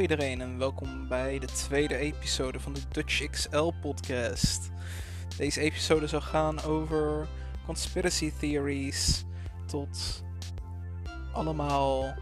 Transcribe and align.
Iedereen 0.00 0.40
en 0.40 0.58
welkom 0.58 1.08
bij 1.08 1.38
de 1.38 1.46
tweede 1.46 1.96
episode 1.96 2.60
van 2.60 2.72
de 2.72 2.80
Dutch 2.90 3.30
XL 3.30 3.70
podcast. 3.80 4.70
Deze 5.36 5.60
episode 5.60 6.06
zal 6.06 6.20
gaan 6.20 6.60
over 6.60 7.28
conspiracy 7.64 8.32
theories 8.38 9.24
tot 9.66 10.24
allemaal 11.32 12.14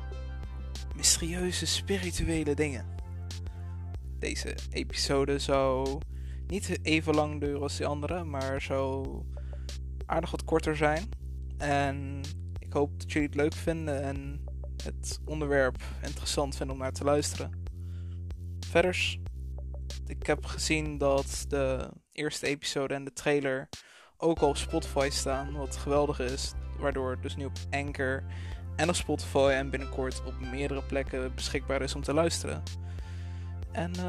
mysterieuze 0.95 1.67
spirituele 1.67 2.55
dingen. 2.55 2.87
Deze 4.19 4.55
episode 4.71 5.39
zou 5.39 6.01
niet 6.47 6.79
even 6.83 7.15
lang 7.15 7.41
duren 7.41 7.63
als 7.63 7.77
die 7.77 7.87
andere, 7.87 8.25
maar 8.25 8.61
zou 8.63 9.23
aardig 10.07 10.31
wat 10.31 10.45
korter 10.45 10.77
zijn. 10.77 11.09
En 11.59 12.21
ik 12.59 12.73
hoop 12.73 13.01
dat 13.01 13.13
jullie 13.13 13.29
het 13.29 13.37
leuk 13.37 13.55
vinden 13.55 14.03
en 14.03 14.45
het 14.85 15.21
onderwerp 15.25 15.83
interessant 16.03 16.57
vinden 16.57 16.77
om 16.77 16.83
naar 16.83 16.93
te 16.93 17.05
luisteren. 17.05 17.66
Verder, 18.77 19.19
ik 20.07 20.27
heb 20.27 20.45
gezien 20.45 20.99
dat 20.99 21.45
de 21.49 21.91
eerste 22.13 22.47
episode 22.47 22.95
en 22.95 23.05
de 23.05 23.13
trailer 23.13 23.69
ook 24.17 24.39
al 24.39 24.49
op 24.49 24.57
Spotify 24.57 25.09
staan, 25.13 25.53
wat 25.53 25.77
geweldig 25.77 26.21
is. 26.21 26.53
Waardoor 26.79 27.11
het 27.11 27.23
dus 27.23 27.37
nu 27.37 27.45
op 27.45 27.59
Anchor 27.71 28.23
en 28.77 28.89
op 28.89 28.95
Spotify 28.95 29.51
en 29.53 29.71
binnenkort 29.71 30.23
op 30.25 30.41
meerdere 30.41 30.83
plekken 30.83 31.35
beschikbaar 31.35 31.83
is 31.83 31.95
om 31.95 32.03
te 32.03 32.15
luisteren. 32.15 32.63
En 33.73 33.91
uh, 33.91 34.05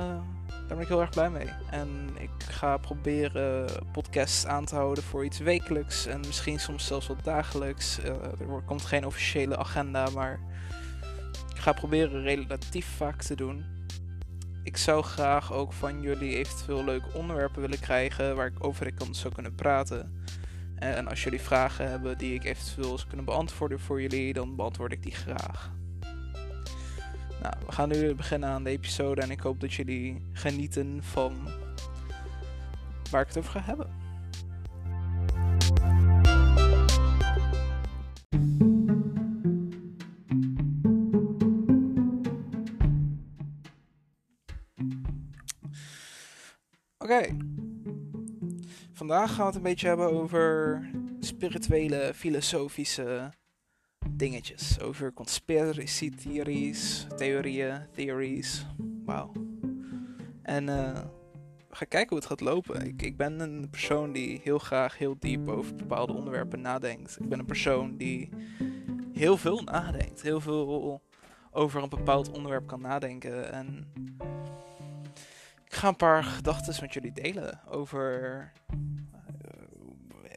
daar 0.48 0.68
ben 0.68 0.80
ik 0.80 0.88
heel 0.88 1.02
erg 1.02 1.10
blij 1.10 1.30
mee. 1.30 1.50
En 1.72 2.10
ik 2.20 2.44
ga 2.44 2.78
proberen 2.78 3.70
podcasts 3.92 4.46
aan 4.46 4.66
te 4.66 4.76
houden 4.76 5.04
voor 5.04 5.26
iets 5.26 5.40
wekelijks 5.40 6.06
en 6.06 6.20
misschien 6.20 6.60
soms 6.60 6.86
zelfs 6.88 7.08
wat 7.08 7.24
dagelijks. 7.24 8.00
Uh, 8.00 8.06
er 8.06 8.64
komt 8.66 8.86
geen 8.86 9.06
officiële 9.06 9.58
agenda, 9.58 10.10
maar 10.10 10.40
ik 11.50 11.58
ga 11.58 11.74
proberen 11.74 12.22
relatief 12.22 12.88
vaak 12.98 13.22
te 13.22 13.36
doen. 13.36 13.77
Ik 14.68 14.78
zou 14.78 15.04
graag 15.04 15.54
ook 15.54 15.74
van 15.74 16.02
jullie 16.02 16.36
eventueel 16.36 16.84
leuke 16.84 17.14
onderwerpen 17.14 17.62
willen 17.62 17.80
krijgen 17.80 18.36
waar 18.36 18.48
ik 18.48 18.64
over 18.66 18.94
kan, 18.94 19.16
zou 19.16 19.34
kunnen 19.34 19.56
praten. 19.56 20.24
En 20.76 21.08
als 21.08 21.24
jullie 21.24 21.42
vragen 21.42 21.90
hebben 21.90 22.18
die 22.18 22.34
ik 22.34 22.44
eventueel 22.44 22.98
zou 22.98 23.08
kunnen 23.08 23.26
beantwoorden 23.26 23.80
voor 23.80 24.02
jullie, 24.02 24.34
dan 24.34 24.56
beantwoord 24.56 24.92
ik 24.92 25.04
die 25.04 25.16
graag. 25.16 25.72
Nou, 27.42 27.54
we 27.66 27.72
gaan 27.72 27.90
nu 27.90 28.16
beginnen 28.16 28.50
aan 28.50 28.64
de 28.64 28.70
episode 28.70 29.22
en 29.22 29.32
ik 29.32 29.40
hoop 29.40 29.60
dat 29.60 29.74
jullie 29.74 30.26
genieten 30.32 31.04
van 31.04 31.50
waar 33.12 33.22
ik 33.22 33.28
het 33.28 33.38
over 33.38 33.52
ga 33.52 33.62
hebben. 33.62 34.07
Vandaag 49.08 49.30
gaan 49.30 49.40
we 49.40 49.46
het 49.46 49.56
een 49.56 49.62
beetje 49.62 49.88
hebben 49.88 50.12
over 50.12 50.82
spirituele, 51.20 52.12
filosofische 52.16 53.30
dingetjes. 54.10 54.80
Over 54.80 55.14
conspiracy 55.14 56.10
theories, 56.16 57.08
theorieën, 57.16 57.82
theories. 57.92 58.66
Wauw. 59.06 59.32
En 60.42 60.68
uh, 60.68 60.94
we 61.70 61.76
gaan 61.76 61.88
kijken 61.88 62.10
hoe 62.10 62.18
het 62.18 62.26
gaat 62.26 62.42
lopen. 62.42 62.88
Ik, 62.88 63.02
ik 63.02 63.18
ben 63.18 63.40
een 63.40 63.70
persoon 63.70 64.12
die 64.12 64.40
heel 64.44 64.60
graag 64.60 64.98
heel 64.98 65.16
diep 65.20 65.48
over 65.48 65.76
bepaalde 65.76 66.14
onderwerpen 66.14 66.62
nadenkt. 66.62 67.18
Ik 67.20 67.30
ben 67.30 67.40
een 67.40 67.46
persoon 67.46 67.98
die 67.98 68.30
heel 69.14 69.38
veel 69.38 69.62
nadenkt. 69.62 70.22
Heel 70.22 70.42
veel 70.42 71.02
over 71.52 71.84
een 71.84 71.90
bepaald 71.90 72.32
onderwerp 72.32 72.68
kan 72.68 72.82
nadenken. 72.82 73.52
En 73.54 73.94
ik 75.68 75.74
ga 75.74 75.88
een 75.88 75.96
paar 75.96 76.24
gedachten 76.24 76.76
met 76.82 76.94
jullie 76.94 77.12
delen 77.12 77.60
over. 77.70 78.52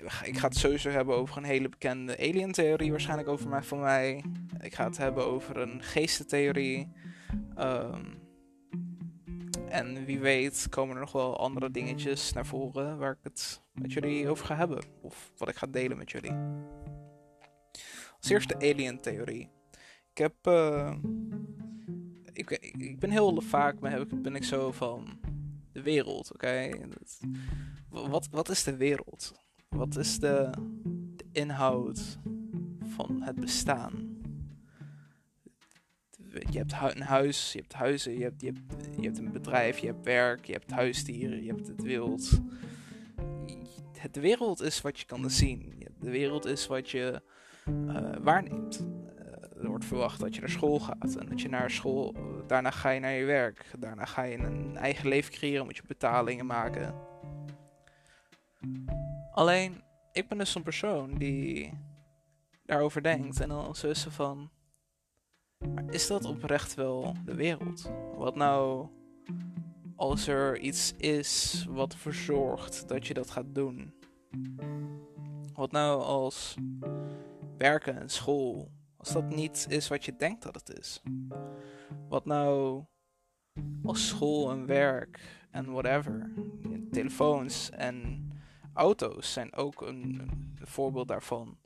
Uh, 0.02 0.22
ik 0.24 0.38
ga 0.38 0.48
het 0.48 0.56
sowieso 0.56 0.90
hebben 0.90 1.16
over 1.16 1.36
een 1.36 1.44
hele 1.44 1.68
bekende 1.68 2.18
alien-theorie, 2.18 2.90
waarschijnlijk 2.90 3.28
over 3.28 3.48
mij, 3.48 3.62
van 3.62 3.80
mij. 3.80 4.24
Ik 4.60 4.74
ga 4.74 4.84
het 4.84 4.96
hebben 4.96 5.26
over 5.26 5.56
een 5.56 5.82
geestentheorie. 5.82 6.92
Um, 7.58 8.18
en 9.68 10.04
wie 10.04 10.18
weet 10.18 10.66
komen 10.70 10.94
er 10.94 11.00
nog 11.00 11.12
wel 11.12 11.38
andere 11.38 11.70
dingetjes 11.70 12.32
naar 12.32 12.46
voren 12.46 12.98
waar 12.98 13.12
ik 13.12 13.18
het 13.22 13.62
met 13.72 13.92
jullie 13.92 14.28
over 14.28 14.46
ga 14.46 14.56
hebben. 14.56 14.84
Of 15.00 15.32
wat 15.36 15.48
ik 15.48 15.56
ga 15.56 15.66
delen 15.66 15.96
met 15.96 16.10
jullie. 16.10 16.32
Als 18.20 18.30
eerste 18.30 18.58
de 18.58 18.72
alien-theorie. 18.72 19.50
Ik 20.10 20.18
heb. 20.18 20.34
Uh, 20.42 20.92
ik, 22.32 22.50
ik, 22.50 22.98
ben 22.98 23.10
heel 23.10 23.40
vaak 23.40 23.80
ben, 23.80 24.34
ik 24.34 24.44
zo 24.44 24.72
van 24.72 25.20
de 25.72 25.82
wereld, 25.82 26.32
oké? 26.32 26.70
Wat, 27.88 28.28
wat 28.30 28.48
is 28.48 28.64
de 28.64 28.76
wereld? 28.76 29.32
Wat 29.68 29.96
is 29.96 30.18
de, 30.18 30.50
de, 31.16 31.24
inhoud 31.32 32.18
van 32.84 33.22
het 33.22 33.40
bestaan? 33.40 34.18
Je 36.50 36.58
hebt 36.58 36.72
een 36.96 37.02
huis, 37.02 37.52
je 37.52 37.58
hebt 37.58 37.72
huizen, 37.72 38.18
je 38.18 38.22
hebt, 38.22 38.40
je, 38.40 38.46
hebt, 38.46 38.96
je 38.96 39.02
hebt 39.02 39.18
een 39.18 39.32
bedrijf, 39.32 39.78
je 39.78 39.86
hebt 39.86 40.04
werk, 40.04 40.44
je 40.44 40.52
hebt 40.52 40.70
huisdieren, 40.70 41.42
je 41.42 41.50
hebt 41.50 41.66
het 41.66 41.82
wild. 41.82 42.40
De 44.10 44.20
wereld 44.20 44.60
is 44.60 44.80
wat 44.80 44.98
je 44.98 45.06
kan 45.06 45.30
zien. 45.30 45.86
De 46.00 46.10
wereld 46.10 46.46
is 46.46 46.66
wat 46.66 46.90
je 46.90 47.22
uh, 47.68 48.12
waarneemt 48.20 48.86
er 49.62 49.68
wordt 49.68 49.84
verwacht 49.84 50.20
dat 50.20 50.34
je 50.34 50.40
naar 50.40 50.50
school 50.50 50.80
gaat. 50.80 51.16
En 51.16 51.26
dat 51.28 51.40
je 51.40 51.48
naar 51.48 51.70
school, 51.70 52.14
daarna 52.46 52.70
ga 52.70 52.90
je 52.90 53.00
naar 53.00 53.12
je 53.12 53.24
werk. 53.24 53.66
Daarna 53.78 54.04
ga 54.04 54.22
je 54.22 54.38
een 54.38 54.76
eigen 54.76 55.08
leven 55.08 55.32
creëren, 55.32 55.64
moet 55.64 55.76
je 55.76 55.82
betalingen 55.86 56.46
maken. 56.46 56.94
Alleen, 59.32 59.82
ik 60.12 60.28
ben 60.28 60.38
dus 60.38 60.52
zo'n 60.52 60.62
persoon 60.62 61.14
die 61.14 61.72
daarover 62.64 63.02
denkt. 63.02 63.40
En 63.40 63.48
dan 63.48 63.74
zo 63.74 63.88
is 63.88 64.00
ze 64.00 64.10
van... 64.10 64.50
Maar 65.74 65.84
is 65.90 66.06
dat 66.06 66.24
oprecht 66.24 66.74
wel 66.74 67.14
de 67.24 67.34
wereld? 67.34 67.90
Wat 68.14 68.36
nou 68.36 68.88
als 69.96 70.26
er 70.26 70.58
iets 70.58 70.94
is 70.96 71.64
wat 71.68 71.92
ervoor 71.92 72.14
zorgt 72.14 72.88
dat 72.88 73.06
je 73.06 73.14
dat 73.14 73.30
gaat 73.30 73.54
doen? 73.54 73.94
Wat 75.52 75.70
nou 75.70 76.02
als 76.02 76.56
werken 77.58 78.00
en 78.00 78.08
school 78.08 78.70
als 79.00 79.12
dat 79.12 79.28
niet 79.34 79.66
is 79.68 79.88
wat 79.88 80.04
je 80.04 80.16
denkt 80.16 80.42
dat 80.42 80.54
het 80.54 80.78
is. 80.78 81.02
Wat 82.08 82.24
nou 82.24 82.84
als 83.82 84.08
school 84.08 84.50
en 84.50 84.66
werk 84.66 85.20
en 85.50 85.72
whatever. 85.72 86.32
Telefoons 86.90 87.70
en 87.70 88.28
auto's 88.74 89.32
zijn 89.32 89.54
ook 89.54 89.80
een, 89.80 90.20
een 90.58 90.66
voorbeeld 90.66 91.08
daarvan. 91.08 91.58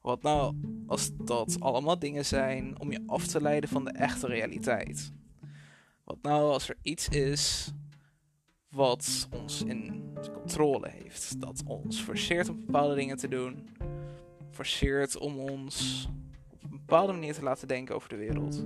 Wat 0.00 0.22
nou 0.22 0.54
als 0.86 1.10
dat 1.16 1.60
allemaal 1.60 1.98
dingen 1.98 2.24
zijn 2.24 2.80
om 2.80 2.92
je 2.92 3.02
af 3.06 3.26
te 3.26 3.40
leiden 3.40 3.68
van 3.68 3.84
de 3.84 3.92
echte 3.92 4.26
realiteit? 4.26 5.12
Wat 6.04 6.18
nou 6.22 6.52
als 6.52 6.68
er 6.68 6.76
iets 6.82 7.08
is 7.08 7.72
wat 8.68 9.28
ons 9.32 9.62
in 9.62 10.12
controle 10.32 10.88
heeft, 10.88 11.40
dat 11.40 11.62
ons 11.66 12.00
forceert 12.00 12.48
om 12.48 12.64
bepaalde 12.66 12.94
dingen 12.94 13.16
te 13.16 13.28
doen, 13.28 13.68
forceert 14.50 15.18
om 15.18 15.38
ons 15.38 16.08
bepaalde 16.92 17.12
manier 17.12 17.34
te 17.34 17.42
laten 17.42 17.68
denken 17.68 17.94
over 17.94 18.08
de 18.08 18.16
wereld. 18.16 18.64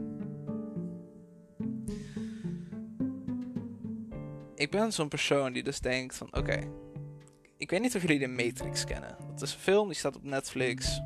Ik 4.54 4.70
ben 4.70 4.92
zo'n 4.92 5.08
persoon 5.08 5.52
die 5.52 5.62
dus 5.62 5.80
denkt 5.80 6.16
van 6.16 6.36
oké, 6.36 6.70
ik 7.56 7.70
weet 7.70 7.80
niet 7.80 7.96
of 7.96 8.02
jullie 8.02 8.18
de 8.18 8.26
Matrix 8.26 8.84
kennen. 8.84 9.16
Dat 9.28 9.42
is 9.42 9.52
een 9.52 9.58
film 9.58 9.86
die 9.86 9.96
staat 9.96 10.16
op 10.16 10.22
Netflix. 10.22 11.00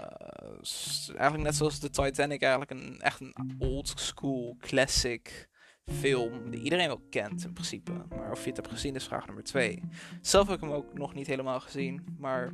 Uh, 0.00 1.16
eigenlijk 1.16 1.42
net 1.42 1.54
zoals 1.54 1.80
de 1.80 1.90
Titanic, 1.90 2.42
eigenlijk 2.42 2.70
een 2.70 3.00
echt 3.00 3.20
een 3.20 3.56
old 3.58 3.92
school 3.96 4.56
classic 4.60 5.48
film 5.84 6.50
die 6.50 6.62
iedereen 6.62 6.86
wel 6.86 7.02
kent 7.10 7.44
in 7.44 7.52
principe. 7.52 7.92
Maar 8.08 8.30
of 8.30 8.42
je 8.42 8.48
het 8.48 8.56
hebt 8.56 8.70
gezien 8.70 8.94
is 8.94 9.04
vraag 9.04 9.26
nummer 9.26 9.44
twee. 9.44 9.80
Zelf 10.20 10.46
heb 10.46 10.56
ik 10.56 10.62
hem 10.62 10.72
ook 10.72 10.94
nog 10.94 11.14
niet 11.14 11.26
helemaal 11.26 11.60
gezien, 11.60 12.16
maar 12.18 12.52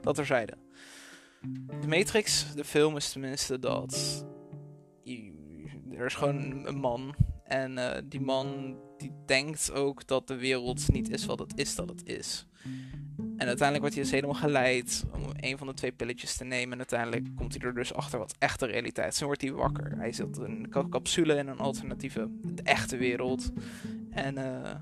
dat 0.00 0.14
terzijde. 0.14 0.56
De 1.80 1.88
Matrix, 1.88 2.54
de 2.54 2.64
film 2.64 2.96
is 2.96 3.12
tenminste 3.12 3.58
dat. 3.58 4.24
Er 5.90 6.06
is 6.06 6.14
gewoon 6.14 6.66
een 6.66 6.78
man. 6.78 7.14
En 7.44 7.72
uh, 7.72 7.90
die 8.04 8.20
man 8.20 8.76
die 8.96 9.12
denkt 9.26 9.72
ook 9.72 10.06
dat 10.06 10.28
de 10.28 10.36
wereld 10.36 10.92
niet 10.92 11.10
is 11.10 11.26
wat 11.26 11.38
het 11.38 11.58
is 11.58 11.74
dat 11.74 11.88
het 11.88 12.06
is. 12.06 12.46
En 13.16 13.46
uiteindelijk 13.46 13.80
wordt 13.80 13.94
hij 13.94 14.02
dus 14.02 14.12
helemaal 14.12 14.34
geleid 14.34 15.04
om 15.12 15.22
een 15.36 15.58
van 15.58 15.66
de 15.66 15.74
twee 15.74 15.92
pilletjes 15.92 16.36
te 16.36 16.44
nemen. 16.44 16.72
En 16.72 16.78
uiteindelijk 16.78 17.36
komt 17.36 17.54
hij 17.54 17.68
er 17.68 17.74
dus 17.74 17.94
achter 17.94 18.18
wat 18.18 18.34
echte 18.38 18.66
realiteit 18.66 19.12
is. 19.12 19.20
Wordt 19.20 19.40
hij 19.40 19.52
wakker. 19.52 19.96
Hij 19.96 20.12
zit 20.12 20.36
in 20.36 20.66
een 20.70 20.88
capsule 20.88 21.34
in 21.34 21.48
een 21.48 21.58
alternatieve, 21.58 22.28
de 22.42 22.62
echte 22.62 22.96
wereld. 22.96 23.52
En 24.10 24.38
uh, 24.38 24.74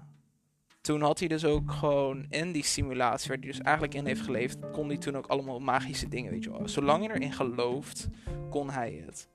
toen 0.80 1.02
had 1.02 1.18
hij 1.18 1.28
dus 1.28 1.44
ook 1.44 1.72
gewoon 1.72 2.26
in 2.28 2.52
die 2.52 2.64
simulatie, 2.64 3.28
waar 3.28 3.38
hij 3.38 3.46
dus 3.46 3.60
eigenlijk 3.60 3.94
in 3.94 4.06
heeft 4.06 4.20
geleefd, 4.20 4.70
kon 4.72 4.88
hij 4.88 4.98
toen 4.98 5.16
ook 5.16 5.26
allemaal 5.26 5.58
magische 5.58 6.08
dingen, 6.08 6.30
weet 6.30 6.44
je 6.44 6.50
wel. 6.50 6.68
Zolang 6.68 7.02
je 7.02 7.12
erin 7.12 7.32
gelooft, 7.32 8.08
kon 8.50 8.70
hij 8.70 9.02
het. 9.06 9.28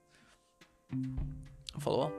Vallen 1.78 2.12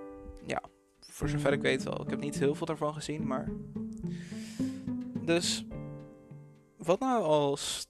Ja. 0.46 0.62
Voor 1.00 1.30
zover 1.30 1.54
ik 1.54 1.62
weet 1.62 1.84
wel. 1.84 2.02
Ik 2.02 2.10
heb 2.10 2.20
niet 2.20 2.40
heel 2.40 2.56
veel 2.56 2.66
daarvan 2.66 2.94
gezien, 2.94 3.28
maar. 3.28 3.50
Dus. 5.26 5.66
Wat 6.78 7.00
nou 7.00 7.24
als 7.24 7.88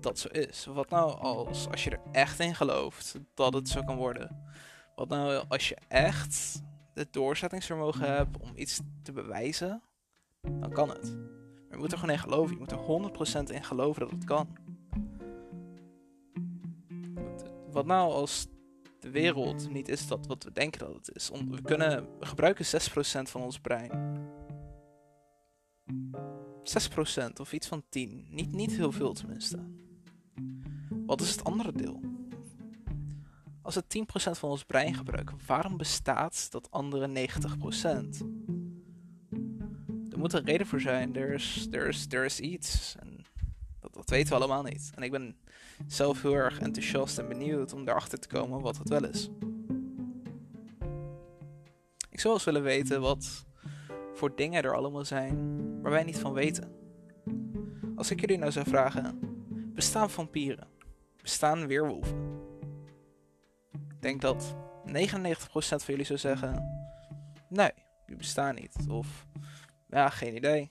dat 0.00 0.18
zo 0.18 0.28
is? 0.28 0.66
Wat 0.66 0.90
nou 0.90 1.18
als, 1.18 1.68
als 1.70 1.84
je 1.84 1.90
er 1.90 2.00
echt 2.12 2.40
in 2.40 2.54
gelooft 2.54 3.18
dat 3.34 3.54
het 3.54 3.68
zo 3.68 3.82
kan 3.82 3.96
worden? 3.96 4.52
Wat 4.94 5.08
nou 5.08 5.44
als 5.48 5.68
je 5.68 5.76
echt 5.88 6.62
het 6.94 7.12
doorzettingsvermogen 7.12 8.14
hebt 8.14 8.38
om 8.38 8.52
iets 8.54 8.80
te 9.02 9.12
bewijzen? 9.12 9.82
Dan 10.42 10.70
kan 10.72 10.88
het. 10.88 11.14
Maar 11.14 11.70
je 11.70 11.76
moet 11.76 11.92
er 11.92 11.98
gewoon 11.98 12.14
in 12.14 12.20
geloven. 12.20 12.54
Je 12.54 12.58
moet 12.58 12.72
er 12.72 13.48
100% 13.48 13.54
in 13.54 13.64
geloven 13.64 14.00
dat 14.00 14.10
het 14.10 14.24
kan. 14.24 14.56
Wat 17.70 17.86
nou 17.86 18.12
als 18.12 18.46
de 18.98 19.10
wereld 19.10 19.70
niet 19.70 19.88
is 19.88 20.06
dat 20.06 20.26
wat 20.26 20.44
we 20.44 20.52
denken 20.52 20.80
dat 20.80 20.94
het 20.94 21.14
is? 21.14 21.30
We, 21.48 21.62
kunnen, 21.62 22.08
we 22.18 22.26
gebruiken 22.26 22.64
6% 22.64 22.68
van 23.22 23.42
ons 23.42 23.60
brein. 23.60 23.90
6% 26.62 27.32
of 27.40 27.52
iets 27.52 27.66
van 27.66 27.84
10. 27.88 28.26
Niet, 28.30 28.52
niet 28.52 28.72
heel 28.72 28.92
veel 28.92 29.12
tenminste. 29.12 29.58
Wat 31.06 31.20
is 31.20 31.30
het 31.30 31.44
andere 31.44 31.72
deel? 31.72 32.00
Als 33.62 33.74
we 33.74 33.82
10% 33.82 34.04
van 34.14 34.50
ons 34.50 34.64
brein 34.64 34.94
gebruiken, 34.94 35.38
waarom 35.46 35.76
bestaat 35.76 36.50
dat 36.50 36.70
andere 36.70 37.28
90%? 37.28 38.61
Er 40.12 40.18
moet 40.18 40.32
een 40.32 40.44
reden 40.44 40.66
voor 40.66 40.80
zijn. 40.80 41.16
Er 41.16 41.32
is, 41.32 41.68
er 41.70 41.88
is, 41.88 42.06
is 42.06 42.40
iets. 42.40 42.94
En 42.98 43.24
dat, 43.80 43.94
dat 43.94 44.10
weten 44.10 44.28
we 44.28 44.34
allemaal 44.34 44.62
niet. 44.62 44.90
En 44.94 45.02
ik 45.02 45.10
ben 45.10 45.36
zelf 45.86 46.22
heel 46.22 46.34
erg 46.34 46.58
enthousiast 46.58 47.18
en 47.18 47.28
benieuwd 47.28 47.72
om 47.72 47.88
erachter 47.88 48.18
te 48.18 48.28
komen 48.28 48.60
wat 48.60 48.78
het 48.78 48.88
wel 48.88 49.04
is. 49.04 49.30
Ik 52.10 52.20
zou 52.20 52.34
eens 52.34 52.44
willen 52.44 52.62
weten 52.62 53.00
wat 53.00 53.46
voor 54.14 54.36
dingen 54.36 54.62
er 54.62 54.74
allemaal 54.74 55.04
zijn 55.04 55.62
waar 55.82 55.92
wij 55.92 56.04
niet 56.04 56.18
van 56.18 56.32
weten. 56.32 56.72
Als 57.96 58.10
ik 58.10 58.20
jullie 58.20 58.38
nou 58.38 58.52
zou 58.52 58.68
vragen: 58.68 59.18
bestaan 59.74 60.10
vampieren? 60.10 60.68
Bestaan 61.22 61.66
weerwolven? 61.66 62.40
Ik 63.72 64.02
denk 64.02 64.20
dat 64.20 64.54
99% 64.86 64.90
van 65.52 65.78
jullie 65.86 66.04
zou 66.04 66.18
zeggen: 66.18 66.66
nee, 67.48 67.70
die 68.06 68.16
bestaan 68.16 68.54
niet. 68.54 68.76
Of 68.88 69.26
ja, 69.92 70.08
geen 70.08 70.36
idee. 70.36 70.70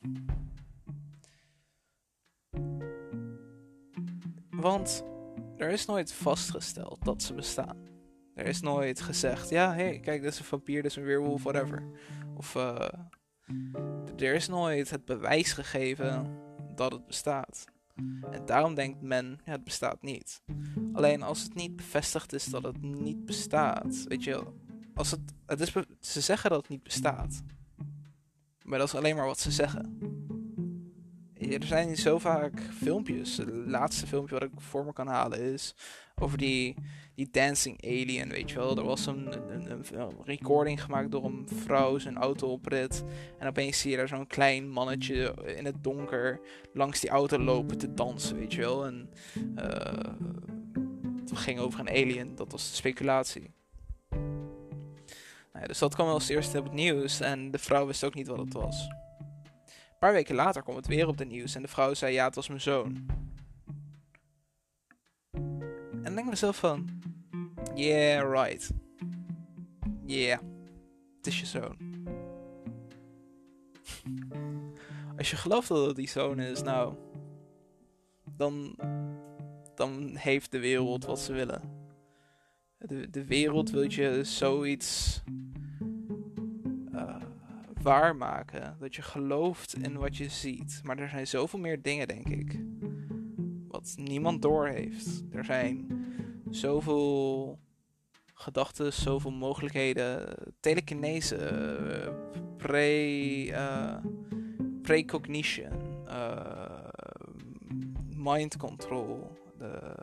Want 4.50 5.04
er 5.58 5.70
is 5.70 5.86
nooit 5.86 6.14
vastgesteld 6.14 7.06
dat 7.06 7.22
ze 7.24 7.34
bestaan. 7.34 7.78
Er 8.36 8.46
is 8.46 8.62
nooit 8.62 9.02
gezegd, 9.02 9.50
ja, 9.50 9.74
hé, 9.74 9.84
hey, 9.84 10.00
kijk, 10.00 10.22
dit 10.22 10.32
is 10.32 10.40
een 10.40 10.46
vampier, 10.46 10.82
dit 10.82 10.92
is 10.92 10.98
een 10.98 11.04
weerwolf, 11.04 11.44
whatever. 11.44 11.84
Of 12.36 12.56
uh, 12.56 12.88
er 14.18 14.34
is 14.34 14.48
nooit 14.48 14.90
het 14.90 15.06
bewijs 15.06 15.54
gegeven 15.54 16.38
dat 16.76 16.92
het 16.92 17.06
bestaat. 17.06 17.66
En 18.32 18.46
daarom 18.46 18.76
denkt 18.76 19.02
men, 19.02 19.40
ja, 19.46 19.52
het 19.52 19.64
bestaat 19.64 20.02
niet. 20.02 20.42
Alleen 20.94 21.22
als 21.22 21.44
het 21.44 21.54
niet 21.54 21.76
bevestigd 21.76 22.34
is 22.34 22.46
dat 22.46 22.64
het 22.64 22.82
niet 22.82 23.26
bestaat, 23.26 24.04
weet 24.08 24.24
je, 24.24 24.44
als 24.94 25.12
het, 25.12 25.22
het 25.46 25.60
is 25.60 25.74
ze 26.00 26.22
zeggen 26.22 26.50
dat 26.50 26.62
het 26.62 26.70
niet 26.70 26.84
bestaat. 26.84 27.44
Maar 28.72 28.80
dat 28.80 28.88
is 28.88 28.96
alleen 28.96 29.16
maar 29.16 29.26
wat 29.26 29.40
ze 29.40 29.52
zeggen 29.52 30.00
er 31.50 31.64
zijn 31.64 31.96
zo 31.96 32.20
vaak 32.20 32.62
filmpjes. 32.62 33.38
Het 33.38 33.50
laatste 33.66 34.08
filmpje 34.08 34.34
wat 34.34 34.44
ik 34.44 34.52
voor 34.58 34.86
me 34.86 34.94
kan 34.94 35.08
halen 35.08 35.40
is 35.40 35.76
over 36.16 36.38
die, 36.38 36.76
die 37.16 37.30
dancing 37.32 37.84
alien, 37.84 38.30
weet 38.30 38.50
je 38.50 38.58
wel. 38.58 38.78
Er 38.78 38.84
was 38.84 39.06
een, 39.06 39.34
een, 39.50 39.86
recording 40.24 40.84
gemaakt 40.84 41.12
door 41.12 41.26
een 41.26 41.48
vrouw, 41.54 41.98
zijn 41.98 42.18
auto 42.18 42.48
oprit. 42.48 43.04
En 43.40 43.48
opeens 43.48 43.80
zie 43.80 43.92
je 43.92 43.98
daar 43.98 44.08
zo'n 44.08 44.28
klein 44.28 44.70
mannetje 44.70 45.34
in 45.58 45.66
het 45.66 45.84
donker 45.84 46.40
langs 46.74 47.00
die 47.00 47.10
auto 47.10 47.40
lopen 47.40 47.78
te 47.78 47.94
dansen, 47.94 48.38
weet 48.38 48.54
je 48.54 48.60
wel. 48.60 48.86
En 48.86 49.10
uh, 49.56 50.14
het 51.20 51.38
ging 51.38 51.60
over 51.60 51.80
een 51.80 51.90
alien, 51.90 52.36
dat 52.36 52.52
was 52.52 52.70
de 52.70 52.76
speculatie. 52.76 53.54
Ja, 55.53 55.68
dus 55.68 55.80
dat 55.80 55.94
kwam 55.94 56.07
als 56.07 56.30
eerste 56.30 56.57
op 56.57 56.63
het 56.63 56.74
nieuws 56.74 57.19
en 57.19 57.51
de 57.51 57.57
vrouw 57.57 57.86
wist 57.86 58.03
ook 58.03 58.15
niet 58.15 58.27
wat 58.27 58.38
het 58.38 58.53
was 58.53 58.89
paar 60.01 60.13
weken 60.13 60.36
later 60.36 60.63
kwam 60.63 60.75
het 60.75 60.88
weer 60.88 61.07
op 61.07 61.18
de 61.18 61.25
nieuws 61.25 61.56
en 61.56 61.62
de 61.62 61.68
vrouw 61.68 61.94
zei 61.94 62.13
ja, 62.13 62.25
het 62.25 62.36
was 62.36 62.48
mijn 62.48 62.62
zoon. 62.62 63.06
En 65.31 65.92
dan 65.92 66.03
denk 66.03 66.18
ik 66.18 66.25
mezelf 66.25 66.57
van, 66.57 67.01
yeah, 67.75 68.31
right. 68.31 68.71
Yeah, 70.06 70.39
het 71.18 71.27
is 71.27 71.39
je 71.39 71.45
zoon. 71.45 71.77
Als 75.18 75.30
je 75.30 75.36
gelooft 75.36 75.68
dat 75.68 75.88
het 75.88 75.95
die 75.95 76.09
zoon 76.09 76.39
is, 76.39 76.62
nou, 76.62 76.95
dan, 78.36 78.75
dan 79.75 80.15
heeft 80.15 80.51
de 80.51 80.59
wereld 80.59 81.06
wat 81.06 81.19
ze 81.19 81.33
willen. 81.33 81.81
De, 82.88 83.10
de 83.10 83.25
wereld 83.25 83.69
wil 83.69 83.92
je 83.92 84.24
zoiets 84.24 85.22
waarmaken. 87.81 88.75
Dat 88.80 88.95
je 88.95 89.01
gelooft 89.01 89.75
in 89.75 89.98
wat 89.98 90.18
je 90.18 90.30
ziet. 90.30 90.81
Maar 90.83 91.00
er 91.00 91.10
zijn 91.10 91.28
zoveel 91.28 91.60
meer 91.60 91.81
dingen, 91.81 92.07
denk 92.07 92.28
ik. 92.30 92.60
Wat 93.68 93.94
niemand 93.98 94.42
doorheeft. 94.42 95.24
Er 95.31 95.45
zijn 95.45 95.88
zoveel 96.50 97.60
gedachten, 98.33 98.94
zoveel 98.94 99.31
mogelijkheden. 99.31 100.36
Telekinese, 100.60 101.38
pre, 102.57 103.45
uh, 103.45 103.98
precognition, 104.81 105.72
uh, 106.07 106.88
mind 108.16 108.57
control. 108.57 109.31
De, 109.57 109.94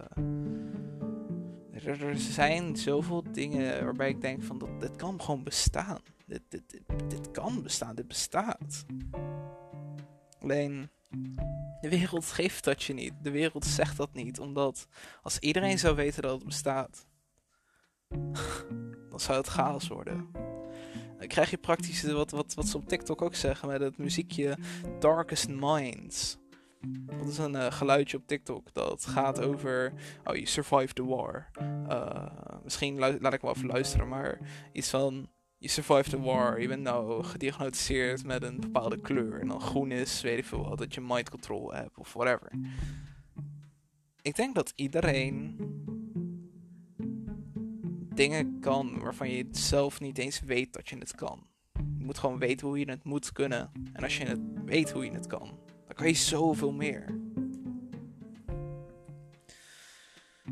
er, 1.86 2.18
zijn 2.18 2.76
zoveel 2.76 3.24
dingen 3.32 3.84
waarbij 3.84 4.08
ik 4.08 4.20
denk 4.20 4.42
van 4.42 4.58
dat 4.58 4.80
dit 4.80 4.96
kan 4.96 5.22
gewoon 5.22 5.42
bestaan 5.42 6.00
dit, 6.28 6.42
dit, 6.48 6.80
dit, 7.08 7.30
kan 7.30 7.62
bestaan, 7.62 7.94
dit 7.94 8.08
bestaat. 8.08 8.84
Alleen, 10.40 10.90
de 11.80 11.88
wereld 11.88 12.24
geeft 12.24 12.64
dat 12.64 12.82
je 12.82 12.94
niet. 12.94 13.12
De 13.22 13.30
wereld 13.30 13.64
zegt 13.64 13.96
dat 13.96 14.12
niet, 14.12 14.40
omdat 14.40 14.86
als 15.22 15.38
iedereen 15.38 15.78
zou 15.78 15.96
weten 15.96 16.22
dat 16.22 16.34
het 16.34 16.44
bestaat, 16.44 17.06
dan 19.10 19.20
zou 19.20 19.38
het 19.38 19.46
chaos 19.46 19.88
worden. 19.88 20.30
Dan 21.18 21.26
krijg 21.26 21.50
je 21.50 21.58
praktisch 21.58 22.02
wat, 22.02 22.30
wat, 22.30 22.54
wat 22.54 22.66
ze 22.66 22.76
op 22.76 22.88
TikTok 22.88 23.22
ook 23.22 23.34
zeggen 23.34 23.68
met 23.68 23.80
het 23.80 23.98
muziekje 23.98 24.58
Darkest 24.98 25.48
Minds. 25.48 26.38
Dat 27.18 27.28
is 27.28 27.38
een 27.38 27.54
uh, 27.54 27.72
geluidje 27.72 28.16
op 28.16 28.26
TikTok 28.26 28.74
dat 28.74 29.06
gaat 29.06 29.40
over. 29.40 29.92
Oh, 30.24 30.36
je 30.36 30.46
survived 30.46 30.94
the 30.94 31.04
war. 31.04 31.48
Uh, 31.88 32.26
misschien 32.64 32.98
laat 32.98 33.32
ik 33.32 33.40
wel 33.40 33.54
even 33.54 33.66
luisteren, 33.66 34.08
maar 34.08 34.38
iets 34.72 34.90
van 34.90 35.28
je 35.58 35.68
survived 35.68 36.10
the 36.10 36.20
war, 36.20 36.60
je 36.60 36.68
bent 36.68 36.82
nou 36.82 37.24
gediagnosticeerd 37.24 38.24
met 38.24 38.42
een 38.42 38.60
bepaalde 38.60 39.00
kleur. 39.00 39.40
En 39.40 39.48
dan 39.48 39.60
groen 39.60 39.90
is, 39.90 40.20
weet 40.20 40.38
ik 40.38 40.44
veel 40.44 40.68
wat, 40.68 40.78
dat 40.78 40.94
je 40.94 41.00
mind 41.00 41.30
control 41.30 41.72
hebt 41.72 41.98
of 41.98 42.12
whatever. 42.12 42.50
Ik 44.22 44.36
denk 44.36 44.54
dat 44.54 44.72
iedereen 44.76 45.56
dingen 48.14 48.60
kan 48.60 48.98
waarvan 48.98 49.30
je 49.30 49.48
zelf 49.50 50.00
niet 50.00 50.18
eens 50.18 50.40
weet 50.40 50.72
dat 50.72 50.88
je 50.88 50.98
het 50.98 51.14
kan. 51.14 51.46
Je 51.98 52.04
moet 52.04 52.18
gewoon 52.18 52.38
weten 52.38 52.66
hoe 52.66 52.78
je 52.78 52.90
het 52.90 53.04
moet 53.04 53.32
kunnen. 53.32 53.70
En 53.92 54.02
als 54.02 54.16
je 54.16 54.24
het 54.24 54.40
weet 54.64 54.90
hoe 54.90 55.04
je 55.04 55.10
het 55.10 55.26
kan, 55.26 55.58
kan 55.98 56.08
je 56.08 56.14
zoveel 56.14 56.72
meer. 56.72 57.20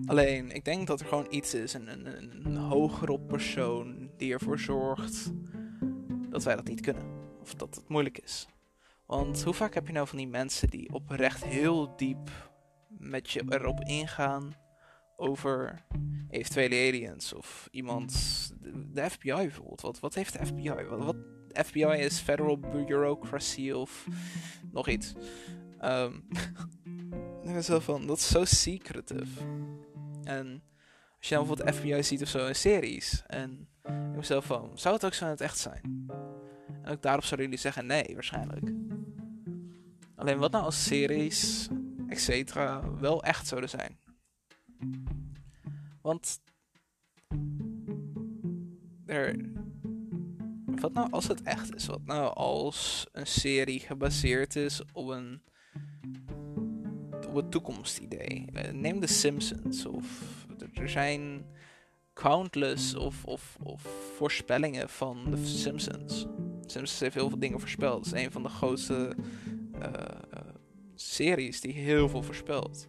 Alleen, 0.07 0.51
ik 0.51 0.65
denk 0.65 0.87
dat 0.87 1.01
er 1.01 1.07
gewoon 1.07 1.27
iets 1.31 1.55
is, 1.55 1.75
een, 1.75 1.89
een, 1.89 2.47
een 2.47 2.57
hogere 2.57 3.21
persoon 3.21 4.11
die 4.17 4.33
ervoor 4.33 4.59
zorgt 4.59 5.33
dat 6.31 6.45
wij 6.45 6.57
dat 6.57 6.69
niet 6.69 6.81
kunnen. 6.81 7.05
Of 7.41 7.55
dat 7.55 7.75
het 7.75 7.89
moeilijk 7.89 8.19
is. 8.19 8.47
Want 9.07 9.43
hoe 9.43 9.55
vaak 9.55 9.75
heb 9.75 9.87
je 9.87 9.93
nou 9.93 10.07
van 10.07 10.19
die 10.19 10.29
mensen 10.29 10.71
die 10.71 10.93
oprecht 10.93 11.45
heel 11.45 11.97
diep 11.97 12.31
met 12.89 13.31
je 13.31 13.45
erop 13.49 13.81
ingaan 13.81 14.55
over 15.17 15.85
eventuele 16.31 16.89
aliens 16.89 17.33
of 17.33 17.69
iemand, 17.71 18.13
de, 18.93 19.11
FBI 19.11 19.33
bijvoorbeeld. 19.33 19.81
Wat, 19.81 20.01
wat 20.01 20.15
heeft 20.15 20.39
de 20.39 20.47
FBI? 20.47 20.73
Wat 20.89 21.17
FBI 21.65 21.99
is 21.99 22.19
Federal 22.19 22.59
Bureaucracy 22.59 23.71
of 23.71 24.07
nog 24.73 24.89
iets. 24.89 25.13
Um, 25.85 26.29
zo 27.63 27.79
van, 27.79 28.07
dat 28.07 28.17
is 28.17 28.29
zo 28.29 28.45
secretive. 28.45 29.45
En 30.25 30.63
als 31.19 31.29
je 31.29 31.37
bijvoorbeeld 31.37 31.75
FBI 31.75 32.03
ziet 32.03 32.23
of 32.23 32.29
zo 32.29 32.47
in 32.47 32.55
series. 32.55 33.23
En 33.27 33.69
ik 33.83 34.17
mezelf 34.17 34.45
van, 34.45 34.71
zou 34.75 34.95
het 34.95 35.05
ook 35.05 35.15
zo 35.15 35.25
in 35.25 35.31
het 35.31 35.41
echt 35.41 35.59
zijn? 35.59 36.07
En 36.83 36.93
ook 36.93 37.03
daarop 37.03 37.25
zouden 37.25 37.47
jullie 37.47 37.61
zeggen 37.61 37.87
nee, 37.87 38.15
waarschijnlijk. 38.15 38.73
Alleen 40.17 40.39
wat 40.39 40.53
nou 40.53 40.65
als 40.65 40.85
series, 40.85 41.69
et 42.09 42.21
cetera, 42.21 42.95
wel 42.99 43.23
echt 43.23 43.47
zouden 43.47 43.71
zijn? 43.71 43.99
Want 46.03 46.41
er, 49.07 49.37
wat 50.81 50.93
nou 50.93 51.11
als 51.11 51.29
het 51.29 51.43
echt 51.43 51.75
is? 51.75 51.87
Wat 51.87 52.05
nou 52.05 52.35
als 52.35 53.07
een 53.13 53.27
serie 53.27 53.81
gebaseerd 53.81 54.57
is 54.57 54.83
op 54.93 55.07
een, 55.07 55.43
op 57.29 57.35
een 57.35 57.51
toekomstidee? 57.51 58.45
Uh, 58.53 58.73
neem 58.73 59.01
The 59.01 59.07
Simpsons. 59.07 59.87
Of 59.87 60.47
er 60.75 60.89
zijn 60.89 61.47
countless 62.15 62.95
of, 62.95 63.25
of, 63.25 63.57
of 63.63 63.83
voorspellingen 64.17 64.89
van 64.89 65.27
The 65.31 65.47
Simpsons. 65.47 66.27
Simpsons 66.61 67.01
heeft 67.01 67.15
heel 67.15 67.29
veel 67.29 67.39
dingen 67.39 67.61
voorspeld. 67.61 68.05
Het 68.05 68.15
is 68.15 68.25
een 68.25 68.33
van 68.33 68.43
de 68.43 68.49
grootste 68.49 69.17
uh, 69.79 69.91
series 70.95 71.61
die 71.61 71.73
heel 71.73 72.09
veel 72.09 72.23
voorspelt. 72.23 72.89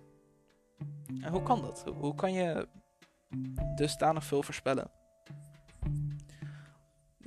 En 1.22 1.32
hoe 1.32 1.44
kan 1.44 1.62
dat? 1.62 1.84
Hoe 1.98 2.16
kan 2.16 2.34
je 2.34 2.68
dusdanig 3.76 4.24
veel 4.24 4.44
voorspellen? 4.44 4.92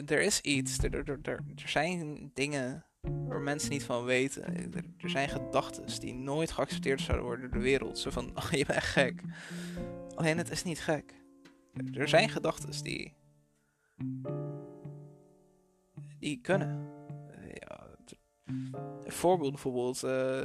Er 0.06 0.20
is 0.20 0.40
iets, 0.40 0.78
er, 0.78 1.20
er, 1.23 1.42
zijn 1.54 2.30
dingen 2.35 2.85
waar 3.00 3.40
mensen 3.40 3.70
niet 3.70 3.82
van 3.82 4.04
weten. 4.04 4.73
Er, 4.99 5.11
zijn 5.11 5.28
gedachten 5.28 6.00
die 6.00 6.14
nooit 6.14 6.50
geaccepteerd 6.50 7.00
zouden 7.00 7.26
worden 7.26 7.50
door 7.50 7.59
de 7.59 7.64
wereld. 7.64 7.99
Zo 7.99 8.11
van, 8.11 8.37
oh, 8.37 8.50
je 8.50 8.66
bent 8.66 8.82
gek. 8.82 9.23
Alleen 10.14 10.38
het 10.38 10.50
is 10.50 10.62
niet 10.62 10.80
gek. 10.80 11.14
Er 11.92 12.09
zijn 12.09 12.28
gedachten 12.28 12.82
die. 12.82 13.14
die 16.18 16.40
kunnen. 16.40 16.88
Ja, 17.52 17.97
een 18.44 19.12
voorbeeld 19.12 19.50
bijvoorbeeld. 19.50 20.04
Uh, 20.04 20.40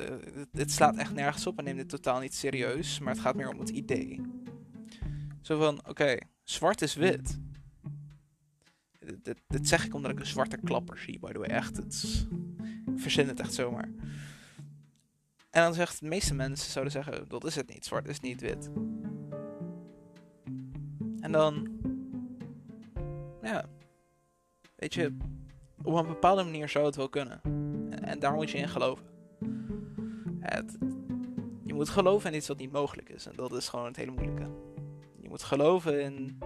het, 0.51 0.71
slaat 0.71 0.97
echt 0.97 1.13
nergens 1.13 1.47
op 1.47 1.57
en 1.57 1.63
neemt 1.63 1.77
dit 1.77 1.89
totaal 1.89 2.19
niet 2.19 2.33
serieus. 2.33 2.99
Maar 2.99 3.13
het 3.13 3.21
gaat 3.21 3.35
meer 3.35 3.49
om 3.49 3.59
het 3.59 3.69
idee. 3.69 4.21
Zo 5.41 5.59
van: 5.59 5.87
oké, 5.87 6.17
zwart 6.43 6.81
is 6.81 6.95
wit. 6.95 7.39
Dit, 9.47 9.67
zeg 9.67 9.85
ik 9.85 9.93
omdat 9.93 10.11
ik 10.11 10.19
een 10.19 10.25
zwarte 10.25 10.57
klapper 10.57 10.97
zie, 10.97 11.19
by 11.19 11.31
the 11.31 11.39
way. 11.39 11.47
Echt, 11.47 11.77
het 11.77 11.93
is, 11.93 12.27
ik 12.85 12.99
verzin 12.99 13.27
het 13.27 13.39
echt 13.39 13.53
zomaar. 13.53 13.89
En 15.49 15.61
dan 15.61 15.73
zegt 15.73 15.99
de 15.99 16.07
meeste 16.07 16.33
mensen 16.33 16.71
zouden 16.71 16.93
zeggen: 16.93 17.27
dat 17.27 17.45
is 17.45 17.55
het 17.55 17.69
niet. 17.69 17.85
Zwart 17.85 18.07
is 18.07 18.19
niet 18.19 18.41
wit. 18.41 18.69
En 21.19 21.31
dan, 21.31 21.69
ja, 23.41 23.65
weet 24.75 24.93
je, 24.93 25.17
op 25.83 25.93
een 25.93 26.07
bepaalde 26.07 26.43
manier 26.43 26.69
zou 26.69 26.85
het 26.85 26.95
wel 26.95 27.09
kunnen. 27.09 27.41
En, 28.01 28.19
daar 28.19 28.33
moet 28.33 28.49
je 28.49 28.57
in 28.57 28.69
geloven. 28.69 29.05
Het, 30.39 30.77
je 31.63 31.73
moet 31.73 31.89
geloven 31.89 32.31
in 32.31 32.37
iets 32.37 32.47
wat 32.47 32.57
niet 32.57 32.71
mogelijk 32.71 33.09
is. 33.09 33.25
En 33.25 33.35
dat 33.35 33.53
is 33.53 33.67
gewoon 33.67 33.85
het 33.85 33.95
hele 33.95 34.11
moeilijke. 34.11 34.49
Je 35.21 35.29
moet 35.29 35.43
geloven 35.43 36.01
in 36.01 36.37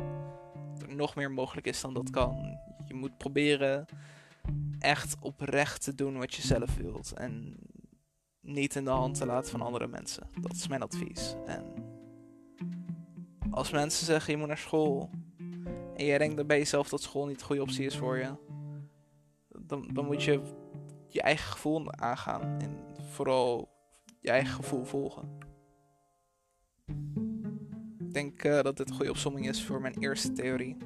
nog 1.00 1.16
meer 1.16 1.32
mogelijk 1.32 1.68
is 1.68 1.82
dan 1.82 1.94
dat 1.94 2.10
kan. 2.10 2.58
Je 2.88 2.94
moet 2.94 3.18
proberen 3.18 3.86
echt 4.80 5.16
oprecht 5.20 5.84
te 5.84 5.96
doen 5.96 6.18
wat 6.18 6.34
je 6.34 6.42
zelf 6.42 6.76
wilt. 6.76 7.14
En 7.14 7.56
niet 8.42 8.76
in 8.76 8.84
de 8.84 8.90
hand 8.90 9.16
te 9.16 9.26
laten 9.26 9.52
van 9.52 9.62
andere 9.62 9.88
mensen. 9.88 10.28
Dat 10.42 10.54
is 10.54 10.68
mijn 10.68 10.82
advies. 10.82 11.36
En 11.46 11.64
als 13.52 13.72
mensen 13.72 14.06
zeggen 14.06 14.34
je 14.34 14.40
moet 14.40 14.48
naar 14.48 14.58
school 14.58 15.10
en 15.96 16.06
jij 16.06 16.18
denkt 16.18 16.38
dan 16.38 16.48
bij 16.48 16.58
jezelf 16.58 16.90
dat 16.90 17.02
school 17.02 17.26
niet 17.26 17.40
de 17.40 17.46
goede 17.46 17.62
optie 17.62 17.86
is 17.86 17.98
voor 17.98 18.18
je, 18.18 18.32
dan, 19.48 19.90
dan 19.94 20.06
moet 20.06 20.24
je 20.24 20.42
je 21.08 21.22
eigen 21.22 21.52
gevoel 21.52 21.92
aangaan 21.92 22.42
en 22.42 22.78
vooral 23.10 23.70
je 24.20 24.30
eigen 24.30 24.54
gevoel 24.54 24.86
volgen. 24.86 25.38
Ik 28.10 28.16
denk 28.16 28.44
uh, 28.44 28.62
dat 28.62 28.78
dit 28.78 28.90
een 28.90 28.96
goede 28.96 29.12
opzomming 29.12 29.48
is 29.50 29.64
voor 29.64 29.82
mijn 29.82 29.98
eerste 30.00 30.32
theorie. 30.32 30.78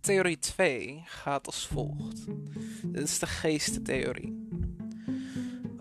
theorie 0.00 0.38
2 0.38 1.02
gaat 1.04 1.46
als 1.46 1.66
volgt. 1.66 2.26
Dit 2.82 3.02
is 3.02 3.18
de 3.18 3.26
geestentheorie. 3.26 4.48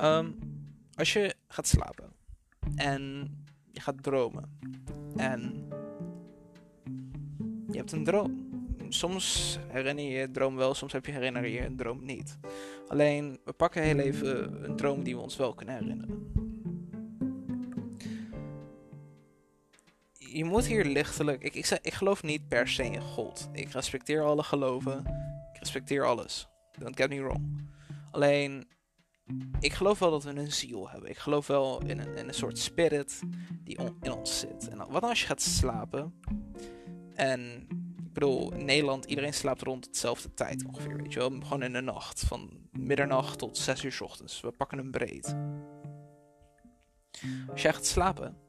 Um, 0.02 0.36
als 0.94 1.14
je 1.14 1.36
gaat 1.48 1.68
slapen 1.68 2.12
en 2.76 3.32
je 3.72 3.82
gaat 3.82 4.04
dromen 4.04 4.60
en 5.16 5.67
je 7.72 7.78
hebt 7.78 7.92
een 7.92 8.04
droom. 8.04 8.56
Soms 8.90 9.58
herinner 9.68 10.04
je 10.04 10.12
je 10.12 10.32
droom 10.32 10.56
wel, 10.56 10.74
soms 10.74 10.94
heb 10.94 11.06
je 11.06 11.12
herinner 11.12 11.48
je 11.48 11.66
een 11.66 11.76
droom 11.76 12.06
niet. 12.06 12.38
Alleen, 12.88 13.40
we 13.46 13.54
pakken 13.54 13.84
heel 13.84 14.00
even 14.00 14.64
een 14.64 14.76
droom 14.76 15.04
die 15.04 15.16
we 15.16 15.22
ons 15.22 15.36
wel 15.36 15.54
kunnen 15.54 15.76
herinneren. 15.76 16.38
je 20.38 20.46
moet 20.46 20.66
hier 20.66 20.86
lichtelijk. 20.86 21.44
Ik, 21.44 21.54
ik, 21.54 21.80
ik 21.82 21.94
geloof 21.94 22.24
niet 22.24 22.48
per 22.48 22.68
se 22.68 22.84
in 22.84 23.02
God. 23.02 23.50
Ik 23.52 23.72
respecteer 23.72 24.24
alle 24.24 24.44
geloven. 24.44 25.00
Ik 25.54 25.60
respecteer 25.60 26.06
alles. 26.06 26.48
Don't 26.80 26.98
get 26.98 27.10
me 27.10 27.22
wrong. 27.22 27.70
Alleen, 28.12 28.68
ik 29.60 29.74
geloof 29.74 30.00
wel 30.00 30.12
dat 30.12 30.24
we 30.24 30.30
een 30.30 30.52
ziel 30.52 30.90
hebben. 30.90 31.10
Ik 31.10 31.18
geloof 31.18 31.48
wel 31.48 31.82
in 31.86 32.00
een, 32.00 32.16
in 32.16 32.28
een 32.28 32.34
soort 32.34 32.58
spirit 32.58 33.20
die 33.64 33.78
in 34.02 34.12
ons 34.12 34.40
zit. 34.40 34.68
En 34.68 34.78
wat 34.90 35.04
als 35.04 35.22
je 35.22 35.26
gaat 35.26 35.42
slapen? 35.42 36.22
En 37.18 37.68
ik 38.06 38.14
bedoel, 38.14 38.54
in 38.54 38.66
Nederland, 38.66 39.06
iedereen 39.06 39.34
slaapt 39.34 39.62
rond 39.62 39.86
hetzelfde 39.86 40.34
tijd 40.34 40.66
ongeveer. 40.66 40.98
Weet 40.98 41.14
je 41.14 41.20
wel? 41.20 41.30
Gewoon 41.30 41.64
in 41.64 41.74
de 41.74 41.82
nacht. 41.82 42.24
Van 42.24 42.50
middernacht 42.72 43.40
tot 43.40 43.58
6 43.58 43.84
uur 43.84 43.92
s 43.92 44.02
ochtends. 44.02 44.42
We 44.42 44.52
pakken 44.52 44.78
hem 44.78 44.92
breed. 44.92 45.36
Als 47.50 47.62
jij 47.62 47.74
gaat 47.74 47.86
slapen 47.86 48.46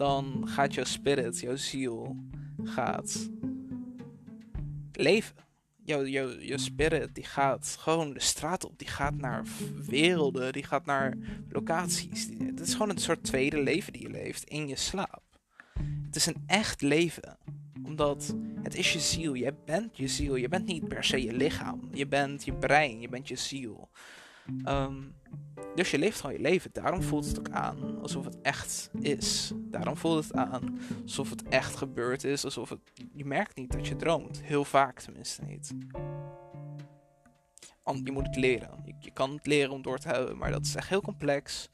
dan 0.00 0.48
gaat 0.48 0.74
jouw 0.74 0.84
spirit, 0.84 1.40
jouw 1.40 1.56
ziel, 1.56 2.16
gaat 2.64 3.30
leven. 4.92 5.36
Jouw, 5.84 6.04
jouw, 6.04 6.38
jouw 6.38 6.56
spirit 6.56 7.14
die 7.14 7.24
gaat 7.24 7.76
gewoon 7.78 8.12
de 8.12 8.20
straat 8.20 8.64
op, 8.64 8.78
die 8.78 8.88
gaat 8.88 9.14
naar 9.14 9.44
werelden, 9.86 10.52
die 10.52 10.64
gaat 10.64 10.86
naar 10.86 11.16
locaties. 11.48 12.28
Het 12.38 12.60
is 12.60 12.72
gewoon 12.72 12.90
een 12.90 12.98
soort 12.98 13.24
tweede 13.24 13.62
leven 13.62 13.92
die 13.92 14.02
je 14.02 14.10
leeft 14.10 14.44
in 14.44 14.68
je 14.68 14.76
slaap. 14.76 15.22
Het 16.06 16.16
is 16.16 16.26
een 16.26 16.42
echt 16.46 16.80
leven, 16.80 17.38
omdat 17.90 18.34
het 18.62 18.74
is 18.74 18.92
je 18.92 18.98
ziel. 18.98 19.34
Jij 19.34 19.54
bent 19.64 19.96
je 19.96 20.08
ziel. 20.08 20.34
Je 20.34 20.48
bent 20.48 20.66
niet 20.66 20.88
per 20.88 21.04
se 21.04 21.22
je 21.22 21.32
lichaam. 21.32 21.88
Je 21.92 22.06
bent 22.06 22.44
je 22.44 22.52
brein. 22.52 23.00
Je 23.00 23.08
bent 23.08 23.28
je 23.28 23.36
ziel. 23.36 23.90
Um, 24.64 25.14
dus 25.74 25.90
je 25.90 25.98
leeft 25.98 26.20
gewoon 26.20 26.36
je 26.36 26.42
leven. 26.42 26.70
Daarom 26.72 27.02
voelt 27.02 27.26
het 27.26 27.38
ook 27.38 27.50
aan 27.50 28.00
alsof 28.02 28.24
het 28.24 28.40
echt 28.42 28.90
is. 29.00 29.52
Daarom 29.56 29.96
voelt 29.96 30.24
het 30.24 30.34
aan 30.34 30.78
alsof 31.02 31.30
het 31.30 31.42
echt 31.48 31.76
gebeurd 31.76 32.24
is. 32.24 32.44
Alsof 32.44 32.68
het. 32.68 32.80
Je 33.12 33.24
merkt 33.24 33.56
niet 33.56 33.72
dat 33.72 33.86
je 33.86 33.96
droomt. 33.96 34.42
Heel 34.42 34.64
vaak 34.64 35.00
tenminste 35.00 35.42
niet. 35.42 35.74
Je 38.04 38.12
moet 38.12 38.26
het 38.26 38.36
leren. 38.36 38.70
Je, 39.00 39.10
kan 39.10 39.30
het 39.30 39.46
leren 39.46 39.70
om 39.70 39.82
door 39.82 39.98
te 39.98 40.08
hebben, 40.08 40.38
maar 40.38 40.50
dat 40.50 40.64
is 40.64 40.74
echt 40.74 40.88
heel 40.88 41.00
complex. 41.00 41.68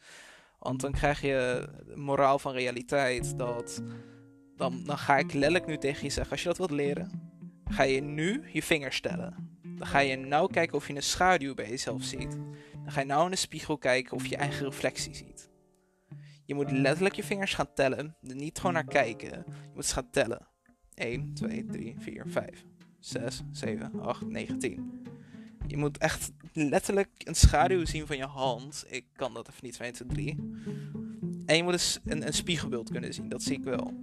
Want 0.59 0.81
dan 0.81 0.93
krijg 0.93 1.21
je 1.21 1.69
moraal 1.95 2.39
van 2.39 2.53
realiteit. 2.53 3.39
Dat. 3.39 3.83
Dan, 4.57 4.85
dan 4.85 4.99
ga 4.99 5.19
ik 5.19 5.33
letterlijk 5.33 5.67
nu 5.67 5.79
tegen 5.79 6.05
je 6.05 6.11
zeggen: 6.11 6.33
als 6.33 6.43
je 6.43 6.49
dat 6.49 6.59
wilt 6.59 6.71
leren, 6.71 7.11
ga 7.65 7.83
je 7.83 8.01
nu 8.01 8.43
je 8.53 8.63
vinger 8.63 8.93
stellen. 8.93 9.55
Dan 9.79 9.87
ga 9.87 9.99
je 9.99 10.17
nou 10.17 10.51
kijken 10.53 10.77
of 10.77 10.89
je 10.89 10.95
een 10.95 11.03
schaduw 11.03 11.55
bij 11.55 11.69
jezelf 11.69 12.03
ziet. 12.03 12.39
Dan 12.73 12.93
ga 12.93 13.01
je 13.01 13.07
nou 13.07 13.25
in 13.25 13.31
de 13.31 13.37
spiegel 13.37 13.79
kijken 13.79 14.17
of 14.17 14.27
je 14.27 14.37
eigen 14.37 14.65
reflectie 14.65 15.15
ziet. 15.15 15.51
Je 16.45 16.55
moet 16.55 16.71
letterlijk 16.71 17.15
je 17.15 17.25
vingers 17.25 17.55
gaan 17.55 17.73
tellen. 17.75 18.17
Niet 18.21 18.59
gewoon 18.59 18.73
naar 18.73 18.85
kijken. 18.85 19.29
Je 19.47 19.71
moet 19.75 19.87
ze 19.87 19.95
gaan 19.95 20.11
tellen. 20.11 20.49
1, 20.95 21.35
2, 21.35 21.65
3, 21.65 21.95
4, 21.99 22.25
5, 22.27 22.65
6, 22.99 23.43
7, 23.51 24.01
8, 24.01 24.27
9, 24.27 24.59
10. 24.59 25.07
Je 25.67 25.77
moet 25.77 25.99
echt 25.99 26.33
letterlijk 26.53 27.09
een 27.19 27.35
schaduw 27.35 27.85
zien 27.85 28.07
van 28.07 28.17
je 28.17 28.25
hand. 28.25 28.85
Ik 28.89 29.05
kan 29.13 29.35
dat 29.35 29.49
even 29.49 29.65
niet 29.65 29.81
1, 29.81 29.93
2, 29.93 30.09
3. 30.09 30.37
En 31.47 31.57
je 31.57 31.63
moet 31.63 31.73
dus 31.73 31.99
een, 32.05 32.27
een 32.27 32.33
spiegelbeeld 32.33 32.91
kunnen 32.91 33.15
zien. 33.15 33.29
Dat 33.29 33.43
zie 33.43 33.57
ik 33.59 33.65
wel. 33.65 33.95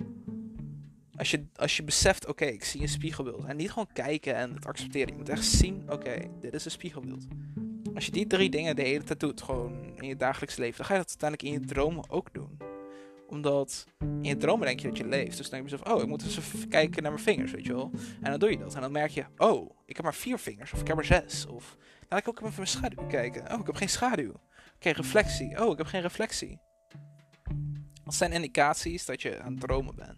Als 1.15 1.31
je, 1.31 1.45
als 1.55 1.77
je 1.77 1.83
beseft, 1.83 2.27
oké, 2.27 2.45
ik 2.45 2.63
zie 2.63 2.81
een 2.81 2.89
spiegelbeeld. 2.89 3.43
En 3.45 3.55
niet 3.55 3.71
gewoon 3.71 3.89
kijken 3.93 4.35
en 4.35 4.53
het 4.53 4.65
accepteren. 4.65 5.07
Je 5.07 5.17
moet 5.17 5.29
echt 5.29 5.45
zien, 5.45 5.91
oké, 5.91 6.29
dit 6.39 6.53
is 6.53 6.65
een 6.65 6.71
spiegelbeeld. 6.71 7.25
Als 7.95 8.05
je 8.05 8.11
die 8.11 8.27
drie 8.27 8.49
dingen 8.49 8.75
de 8.75 8.81
hele 8.81 9.03
tijd 9.03 9.19
doet, 9.19 9.41
gewoon 9.41 9.95
in 9.95 10.07
je 10.07 10.15
dagelijks 10.15 10.55
leven, 10.55 10.77
dan 10.77 10.85
ga 10.85 10.93
je 10.93 10.99
dat 10.99 11.09
uiteindelijk 11.09 11.49
in 11.55 11.61
je 11.61 11.73
dromen 11.73 12.09
ook 12.09 12.33
doen. 12.33 12.57
Omdat 13.27 13.85
in 13.99 14.23
je 14.23 14.37
dromen 14.37 14.67
denk 14.67 14.79
je 14.79 14.87
dat 14.87 14.97
je 14.97 15.07
leeft. 15.07 15.37
Dus 15.37 15.49
dan 15.49 15.59
denk 15.59 15.69
je 15.69 15.77
zelf, 15.77 15.93
oh, 15.93 16.01
ik 16.01 16.07
moet 16.07 16.23
eens 16.23 16.37
even 16.37 16.67
kijken 16.67 17.03
naar 17.03 17.11
mijn 17.11 17.23
vingers, 17.23 17.51
weet 17.51 17.65
je 17.65 17.73
wel. 17.73 17.91
En 18.21 18.29
dan 18.29 18.39
doe 18.39 18.49
je 18.49 18.57
dat. 18.57 18.75
En 18.75 18.81
dan 18.81 18.91
merk 18.91 19.11
je, 19.11 19.25
oh, 19.37 19.77
ik 19.85 19.95
heb 19.95 20.05
maar 20.05 20.15
vier 20.15 20.39
vingers. 20.39 20.73
Of 20.73 20.81
ik 20.81 20.87
heb 20.87 20.97
er 20.97 21.05
zes. 21.05 21.45
Of 21.45 21.77
laat 22.09 22.19
ik 22.19 22.27
ook 22.27 22.39
even 22.39 22.53
mijn 22.55 22.67
schaduw 22.67 23.07
kijken. 23.07 23.53
Oh, 23.53 23.59
ik 23.59 23.65
heb 23.65 23.75
geen 23.75 23.89
schaduw. 23.89 24.33
Oké, 24.75 24.89
reflectie. 24.89 25.63
Oh, 25.63 25.71
ik 25.71 25.77
heb 25.77 25.87
geen 25.87 26.01
reflectie. 26.01 26.59
Dat 28.03 28.13
zijn 28.13 28.31
indicaties 28.31 29.05
dat 29.05 29.21
je 29.21 29.39
aan 29.39 29.51
het 29.51 29.61
dromen 29.61 29.95
bent. 29.95 30.17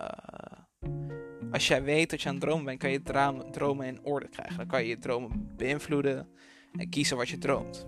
Uh, 0.00 1.50
als 1.52 1.68
jij 1.68 1.82
weet 1.82 2.10
dat 2.10 2.22
je 2.22 2.28
aan 2.28 2.34
het 2.34 2.42
dromen 2.42 2.64
bent, 2.64 2.78
kan 2.78 2.90
je 2.90 3.02
dromen 3.50 3.86
in 3.86 4.04
orde 4.04 4.28
krijgen. 4.28 4.56
Dan 4.56 4.66
kan 4.66 4.82
je 4.82 4.88
je 4.88 4.98
dromen 4.98 5.56
beïnvloeden 5.56 6.28
en 6.72 6.88
kiezen 6.88 7.16
wat 7.16 7.28
je 7.28 7.38
droomt. 7.38 7.86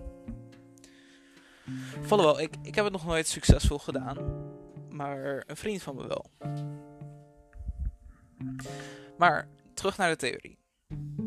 wel, 2.07 2.39
ik, 2.39 2.55
ik 2.61 2.75
heb 2.75 2.83
het 2.83 2.93
nog 2.93 3.05
nooit 3.05 3.27
succesvol 3.27 3.79
gedaan, 3.79 4.17
maar 4.89 5.43
een 5.47 5.55
vriend 5.55 5.83
van 5.83 5.95
me 5.95 6.07
wel. 6.07 6.31
Maar 9.17 9.47
terug 9.73 9.97
naar 9.97 10.09
de 10.09 10.15
theorie. 10.15 10.57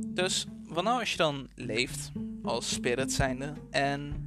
Dus 0.07 0.47
nou 0.69 1.00
als 1.00 1.11
je 1.11 1.16
dan 1.16 1.50
leeft 1.55 2.11
als 2.43 2.71
spirit 2.71 3.12
zijnde 3.12 3.52
en 3.71 4.25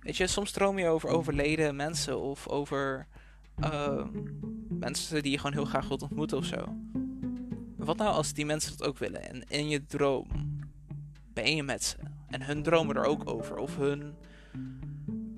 weet 0.00 0.16
je, 0.16 0.26
soms 0.26 0.50
droom 0.50 0.78
je 0.78 0.86
over 0.86 1.08
overleden 1.08 1.76
mensen 1.76 2.20
of 2.20 2.48
over 2.48 3.06
uh, 3.60 4.04
mensen 4.68 5.22
die 5.22 5.32
je 5.32 5.38
gewoon 5.38 5.52
heel 5.52 5.64
graag 5.64 5.88
wilt 5.88 6.02
ontmoeten 6.02 6.38
of 6.38 6.44
zo. 6.44 6.76
Wat 7.76 7.96
nou 7.96 8.14
als 8.14 8.32
die 8.32 8.46
mensen 8.46 8.76
dat 8.76 8.88
ook 8.88 8.98
willen 8.98 9.28
en 9.28 9.44
in 9.48 9.68
je 9.68 9.86
droom 9.86 10.26
ben 11.32 11.56
je 11.56 11.62
met 11.62 11.84
ze 11.84 11.96
en 12.28 12.42
hun 12.42 12.62
dromen 12.62 12.96
er 12.96 13.04
ook 13.04 13.30
over 13.30 13.56
of 13.56 13.76
hun 13.76 14.14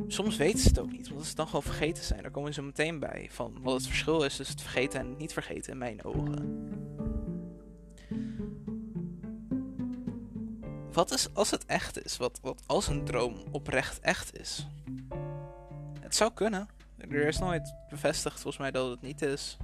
soms 0.08 0.36
weten 0.36 0.58
ze 0.58 0.68
het 0.68 0.78
ook 0.78 0.92
niet, 0.92 1.08
want 1.08 1.26
ze 1.26 1.34
dan 1.34 1.46
gewoon 1.46 1.62
vergeten 1.62 2.04
zijn, 2.04 2.22
daar 2.22 2.30
komen 2.30 2.54
ze 2.54 2.62
meteen 2.62 2.98
bij 2.98 3.28
van 3.30 3.58
wat 3.62 3.74
het 3.74 3.86
verschil 3.86 4.22
is 4.22 4.36
tussen 4.36 4.56
het 4.56 4.64
vergeten 4.64 5.00
en 5.00 5.08
het 5.08 5.18
niet 5.18 5.32
vergeten 5.32 5.72
in 5.72 5.78
mijn 5.78 6.04
ogen. 6.04 6.74
Wat 10.92 11.10
is 11.10 11.34
als 11.34 11.50
het 11.50 11.66
echt 11.66 12.04
is? 12.04 12.16
Wat, 12.16 12.38
wat 12.42 12.62
als 12.66 12.86
een 12.86 13.04
droom 13.04 13.34
oprecht 13.50 14.00
echt 14.00 14.38
is? 14.38 14.66
Het 16.00 16.14
zou 16.14 16.32
kunnen. 16.34 16.75
Er 17.10 17.26
is 17.26 17.38
nooit 17.38 17.74
bevestigd 17.88 18.34
volgens 18.34 18.58
mij 18.58 18.70
dat 18.70 18.90
het 18.90 19.02
niet 19.02 19.22
is. 19.22 19.56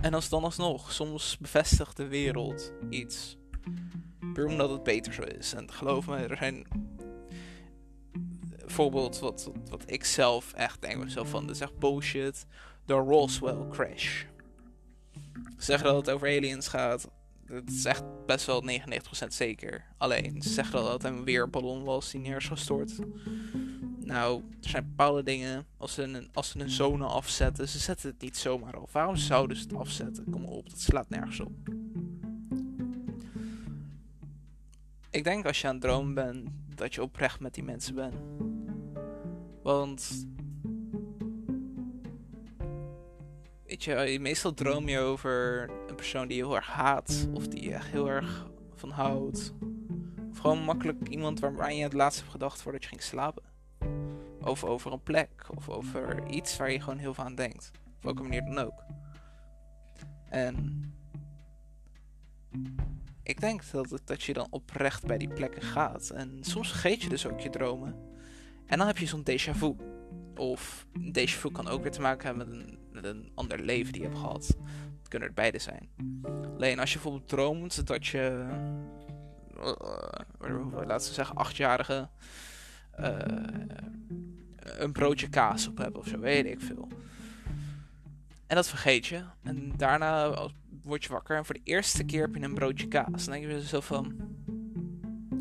En 0.00 0.14
als 0.14 0.28
dan 0.28 0.44
alsnog, 0.44 0.92
soms 0.92 1.38
bevestigt 1.38 1.96
de 1.96 2.06
wereld 2.06 2.72
iets. 2.90 3.36
Puur 4.32 4.46
omdat 4.46 4.70
het 4.70 4.82
beter 4.82 5.12
zo 5.12 5.22
is. 5.22 5.54
En 5.54 5.72
geloof 5.72 6.06
me, 6.06 6.16
er 6.16 6.36
zijn 6.36 6.66
bijvoorbeeld 8.58 9.18
wat, 9.18 9.50
wat, 9.68 9.82
ik 9.86 10.04
zelf 10.04 10.52
echt 10.52 10.82
denk 10.82 11.04
mezelf 11.04 11.28
van, 11.28 11.46
dit 11.46 11.54
is 11.54 11.60
echt 11.60 11.78
bullshit. 11.78 12.46
De 12.84 12.92
Roswell 12.94 13.66
crash. 13.70 14.24
Zeggen 15.56 15.86
dat 15.86 15.96
het 15.96 16.10
over 16.10 16.28
aliens 16.28 16.68
gaat. 16.68 17.08
Het 17.46 17.70
is 17.70 17.84
echt 17.84 18.02
best 18.26 18.46
wel 18.46 18.64
99% 18.68 19.26
zeker. 19.28 19.84
Alleen, 19.98 20.42
ze 20.42 20.48
zeggen 20.48 20.82
dat 20.82 20.92
het 20.92 21.04
een 21.04 21.24
weerballon 21.24 21.84
was 21.84 22.10
die 22.10 22.20
neer. 22.20 22.50
Nou, 24.10 24.42
er 24.62 24.68
zijn 24.68 24.86
bepaalde 24.88 25.22
dingen. 25.22 25.66
Als 25.76 25.94
ze, 25.94 26.02
een, 26.02 26.28
als 26.32 26.50
ze 26.50 26.60
een 26.60 26.70
zone 26.70 27.04
afzetten, 27.04 27.68
ze 27.68 27.78
zetten 27.78 28.10
het 28.10 28.20
niet 28.20 28.36
zomaar 28.36 28.76
af. 28.76 28.92
Waarom 28.92 29.16
zouden 29.16 29.56
ze 29.56 29.62
het 29.62 29.74
afzetten? 29.74 30.30
Kom 30.30 30.44
op, 30.44 30.70
dat 30.70 30.80
slaat 30.80 31.08
nergens 31.08 31.40
op. 31.40 31.52
Ik 35.10 35.24
denk 35.24 35.46
als 35.46 35.60
je 35.60 35.66
aan 35.66 35.72
het 35.72 35.82
dromen 35.82 36.14
bent, 36.14 36.48
dat 36.74 36.94
je 36.94 37.02
oprecht 37.02 37.40
met 37.40 37.54
die 37.54 37.64
mensen 37.64 37.94
bent. 37.94 38.14
Want. 39.62 40.26
Weet 43.66 43.84
je, 43.84 44.18
meestal 44.20 44.54
droom 44.54 44.88
je 44.88 44.98
over 44.98 45.70
een 45.88 45.94
persoon 45.94 46.28
die 46.28 46.36
je 46.36 46.44
heel 46.44 46.56
erg 46.56 46.66
haat. 46.66 47.28
Of 47.32 47.48
die 47.48 47.62
je 47.62 47.78
heel 47.80 48.08
erg 48.08 48.50
van 48.74 48.90
houdt. 48.90 49.54
Of 50.30 50.38
gewoon 50.38 50.62
makkelijk 50.62 51.08
iemand 51.08 51.40
waaraan 51.40 51.76
je 51.76 51.82
het 51.82 51.92
laatst 51.92 52.18
hebt 52.18 52.30
gedacht 52.30 52.62
voordat 52.62 52.82
je 52.82 52.88
ging 52.88 53.02
slapen. 53.02 53.49
Of 54.42 54.64
over 54.64 54.92
een 54.92 55.02
plek. 55.02 55.46
Of 55.56 55.68
over 55.68 56.28
iets 56.28 56.56
waar 56.56 56.72
je 56.72 56.80
gewoon 56.80 56.98
heel 56.98 57.14
veel 57.14 57.24
aan 57.24 57.34
denkt. 57.34 57.70
Op 57.96 58.02
welke 58.02 58.22
manier 58.22 58.44
dan 58.44 58.58
ook. 58.58 58.84
En 60.28 60.84
ik 63.22 63.40
denk 63.40 63.70
dat, 63.70 64.00
dat 64.04 64.22
je 64.22 64.32
dan 64.32 64.46
oprecht 64.50 65.06
bij 65.06 65.18
die 65.18 65.28
plekken 65.28 65.62
gaat. 65.62 66.10
En 66.10 66.38
soms 66.40 66.68
vergeet 66.68 67.02
je 67.02 67.08
dus 67.08 67.26
ook 67.26 67.40
je 67.40 67.50
dromen. 67.50 68.08
En 68.66 68.78
dan 68.78 68.86
heb 68.86 68.98
je 68.98 69.06
zo'n 69.06 69.24
déjà 69.30 69.54
vu. 69.54 69.76
Of 70.36 70.86
déjà 70.98 71.38
vu 71.38 71.50
kan 71.50 71.68
ook 71.68 71.82
weer 71.82 71.92
te 71.92 72.00
maken 72.00 72.26
hebben 72.26 72.78
met 72.92 73.04
een, 73.04 73.10
een 73.10 73.30
ander 73.34 73.60
leven 73.60 73.92
die 73.92 74.02
je 74.02 74.08
hebt 74.08 74.20
gehad. 74.20 74.46
Het 74.98 75.08
kunnen 75.08 75.28
er 75.28 75.34
beide 75.34 75.58
zijn. 75.58 75.88
Alleen 76.54 76.78
als 76.78 76.92
je 76.92 76.98
bijvoorbeeld 76.98 77.28
droomt 77.28 77.86
dat 77.86 78.06
je, 78.06 78.46
uh, 79.56 80.86
laten 80.86 81.08
we 81.08 81.14
zeggen, 81.14 81.36
achtjarige 81.36 82.08
een 84.62 84.92
broodje 84.92 85.28
kaas 85.28 85.68
op 85.68 85.78
hebt 85.78 85.96
of 85.96 86.06
zo, 86.06 86.18
weet 86.18 86.46
ik 86.46 86.60
veel. 86.60 86.88
En 88.46 88.56
dat 88.56 88.68
vergeet 88.68 89.06
je. 89.06 89.22
En 89.42 89.72
daarna 89.76 90.34
word 90.82 91.04
je 91.04 91.10
wakker 91.10 91.36
en 91.36 91.44
voor 91.44 91.54
de 91.54 91.60
eerste 91.64 92.04
keer 92.04 92.20
heb 92.20 92.34
je 92.34 92.42
een 92.42 92.54
broodje 92.54 92.88
kaas. 92.88 93.24
Dan 93.24 93.34
denk 93.34 93.44
je 93.46 93.66
zo 93.66 93.80
van, 93.80 94.14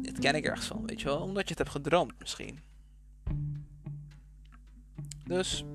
dit 0.02 0.20
ken 0.20 0.36
ik 0.36 0.46
ergens 0.46 0.68
van, 0.68 0.86
weet 0.86 1.02
je 1.02 1.08
wel. 1.08 1.22
Omdat 1.22 1.44
je 1.44 1.50
het 1.50 1.58
hebt 1.58 1.70
gedroomd 1.70 2.14
misschien. 2.20 2.60
Dus, 5.24 5.66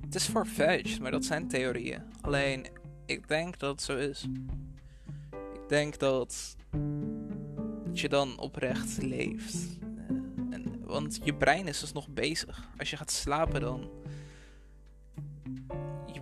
het 0.00 0.14
is 0.14 0.28
farfetched, 0.28 1.00
maar 1.00 1.10
dat 1.10 1.24
zijn 1.24 1.48
theorieën. 1.48 2.02
Alleen, 2.20 2.66
ik 3.06 3.28
denk 3.28 3.58
dat 3.58 3.70
het 3.70 3.82
zo 3.82 3.96
is. 3.96 4.26
Ik 5.54 5.68
denk 5.68 5.98
dat, 5.98 6.56
dat 7.94 8.02
je 8.02 8.08
dan 8.08 8.38
oprecht 8.38 9.02
leeft. 9.02 9.78
Eh, 9.80 10.06
en, 10.50 10.84
want 10.84 11.20
je 11.22 11.34
brein 11.34 11.66
is 11.66 11.80
dus 11.80 11.92
nog 11.92 12.08
bezig. 12.08 12.68
Als 12.78 12.90
je 12.90 12.96
gaat 12.96 13.10
slapen 13.10 13.60
dan 13.60 13.90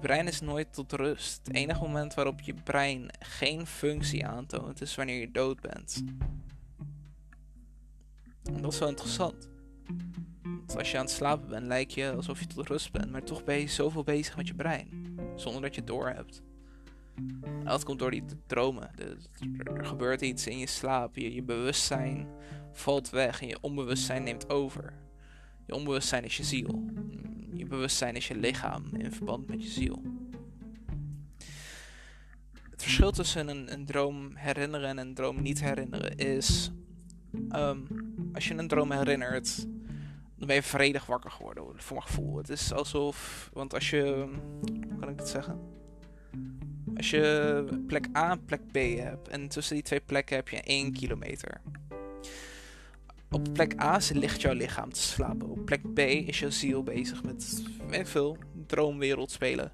brein 0.02 0.26
is 0.26 0.40
nooit 0.40 0.72
tot 0.72 0.92
rust. 0.92 1.40
Het 1.46 1.56
enige 1.56 1.80
moment 1.80 2.14
waarop 2.14 2.40
je 2.40 2.54
brein 2.54 3.10
geen 3.18 3.66
functie 3.66 4.26
aantoont 4.26 4.80
is 4.80 4.94
wanneer 4.94 5.20
je 5.20 5.30
dood 5.30 5.60
bent. 5.60 6.02
En 8.42 8.62
dat 8.62 8.72
is 8.72 8.78
wel 8.78 8.88
interessant. 8.88 9.48
Want 10.44 10.76
als 10.76 10.90
je 10.90 10.96
aan 10.96 11.04
het 11.04 11.12
slapen 11.12 11.48
bent, 11.48 11.66
lijkt 11.66 11.92
je 11.94 12.12
alsof 12.12 12.40
je 12.40 12.46
tot 12.46 12.68
rust 12.68 12.92
bent, 12.92 13.10
maar 13.10 13.24
toch 13.24 13.44
ben 13.44 13.58
je 13.58 13.68
zoveel 13.68 14.04
bezig 14.04 14.36
met 14.36 14.46
je 14.46 14.54
brein, 14.54 15.18
zonder 15.36 15.62
dat 15.62 15.74
je 15.74 15.80
het 15.80 15.90
doorhebt. 15.90 16.42
Dat 17.64 17.84
komt 17.84 17.98
door 17.98 18.10
die 18.10 18.24
dromen. 18.46 18.90
er, 18.98 19.84
gebeurt 19.84 20.20
iets 20.20 20.46
in 20.46 20.58
je 20.58 20.66
slaap, 20.66 21.16
je, 21.16 21.34
je 21.34 21.42
bewustzijn 21.42 22.26
valt 22.72 23.10
weg 23.10 23.40
en 23.40 23.48
je 23.48 23.58
onbewustzijn 23.60 24.22
neemt 24.22 24.50
over. 24.50 24.92
Je 25.66 25.74
onbewustzijn 25.74 26.24
is 26.24 26.36
je 26.36 26.44
ziel. 26.44 26.84
Je 27.52 27.66
bewustzijn 27.66 28.16
is 28.16 28.28
je 28.28 28.36
lichaam 28.36 28.84
in 28.92 29.12
verband 29.12 29.46
met 29.46 29.62
je 29.62 29.68
ziel. 29.68 30.02
Het 32.70 32.82
verschil 32.82 33.10
tussen 33.10 33.48
een, 33.48 33.72
een 33.72 33.86
droom 33.86 34.36
herinneren 34.36 34.88
en 34.88 34.98
een 34.98 35.14
droom 35.14 35.42
niet 35.42 35.60
herinneren 35.60 36.16
is. 36.16 36.70
Ehm, 37.48 37.78
als 38.32 38.48
je 38.48 38.54
een 38.54 38.68
droom 38.68 38.90
herinnert, 38.90 39.66
dan 40.36 40.46
ben 40.46 40.54
je 40.54 40.62
vredig 40.62 41.06
wakker 41.06 41.30
geworden, 41.30 41.64
voor 41.76 41.96
mijn 41.96 42.08
gevoel. 42.08 42.36
Het 42.36 42.48
is 42.48 42.72
alsof. 42.72 43.50
Want 43.52 43.74
als 43.74 43.90
je. 43.90 44.28
Hoe 44.88 44.98
kan 44.98 45.08
ik 45.08 45.18
het 45.18 45.28
zeggen? 45.28 45.60
Als 46.96 47.10
je 47.10 47.82
plek 47.86 48.06
A 48.16 48.30
en 48.30 48.44
plek 48.44 48.60
B 48.72 48.76
hebt, 48.76 49.28
en 49.28 49.48
tussen 49.48 49.74
die 49.74 49.84
twee 49.84 50.00
plekken 50.00 50.36
heb 50.36 50.48
je 50.48 50.60
1 50.60 50.92
kilometer. 50.92 51.60
Op 53.30 53.48
plek 53.52 53.80
A 53.80 53.98
ligt 54.12 54.40
jouw 54.40 54.52
lichaam 54.52 54.92
te 54.92 55.00
slapen. 55.00 55.48
Op 55.48 55.64
plek 55.64 55.94
B 55.94 55.98
is 55.98 56.38
jouw 56.38 56.50
ziel 56.50 56.82
bezig 56.82 57.22
met, 57.22 58.08
veel, 58.08 58.36
droomwereld 58.66 59.30
spelen. 59.30 59.72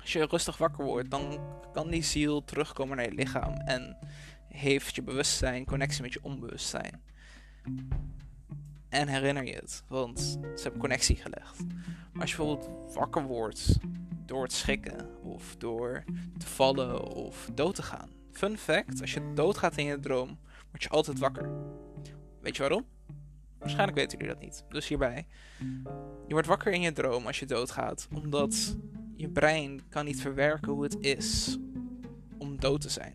Als 0.00 0.12
je 0.12 0.26
rustig 0.26 0.56
wakker 0.56 0.84
wordt, 0.84 1.10
dan 1.10 1.40
kan 1.72 1.90
die 1.90 2.02
ziel 2.02 2.44
terugkomen 2.44 2.96
naar 2.96 3.08
je 3.08 3.14
lichaam. 3.14 3.54
En 3.54 3.96
heeft 4.48 4.94
je 4.94 5.02
bewustzijn 5.02 5.64
connectie 5.64 6.02
met 6.02 6.12
je 6.12 6.22
onbewustzijn. 6.22 7.02
En 8.92 9.08
herinner 9.08 9.44
je 9.44 9.54
het, 9.54 9.82
want 9.88 10.20
ze 10.20 10.62
hebben 10.62 10.80
connectie 10.80 11.16
gelegd. 11.16 11.56
Als 12.18 12.30
je 12.30 12.36
bijvoorbeeld 12.36 12.94
wakker 12.94 13.22
wordt 13.22 13.78
door 14.26 14.42
het 14.42 14.52
schrikken, 14.52 15.22
of 15.22 15.56
door 15.56 16.04
te 16.38 16.46
vallen, 16.46 17.02
of 17.02 17.50
dood 17.54 17.74
te 17.74 17.82
gaan. 17.82 18.10
Fun 18.32 18.58
fact, 18.58 19.00
als 19.00 19.14
je 19.14 19.32
doodgaat 19.34 19.76
in 19.76 19.84
je 19.84 20.00
droom, 20.00 20.38
word 20.70 20.82
je 20.82 20.88
altijd 20.88 21.18
wakker. 21.18 21.50
Weet 22.40 22.56
je 22.56 22.62
waarom? 22.62 22.86
Waarschijnlijk 23.58 23.98
weten 23.98 24.18
jullie 24.18 24.34
dat 24.34 24.42
niet. 24.42 24.64
Dus 24.68 24.88
hierbij. 24.88 25.26
Je 26.26 26.32
wordt 26.32 26.46
wakker 26.46 26.72
in 26.72 26.80
je 26.80 26.92
droom 26.92 27.26
als 27.26 27.38
je 27.38 27.46
doodgaat. 27.46 28.08
Omdat 28.14 28.76
je 29.16 29.28
brein 29.28 29.80
kan 29.88 30.04
niet 30.04 30.20
verwerken 30.20 30.72
hoe 30.72 30.82
het 30.82 30.96
is 31.00 31.58
om 32.38 32.60
dood 32.60 32.80
te 32.80 32.88
zijn. 32.88 33.14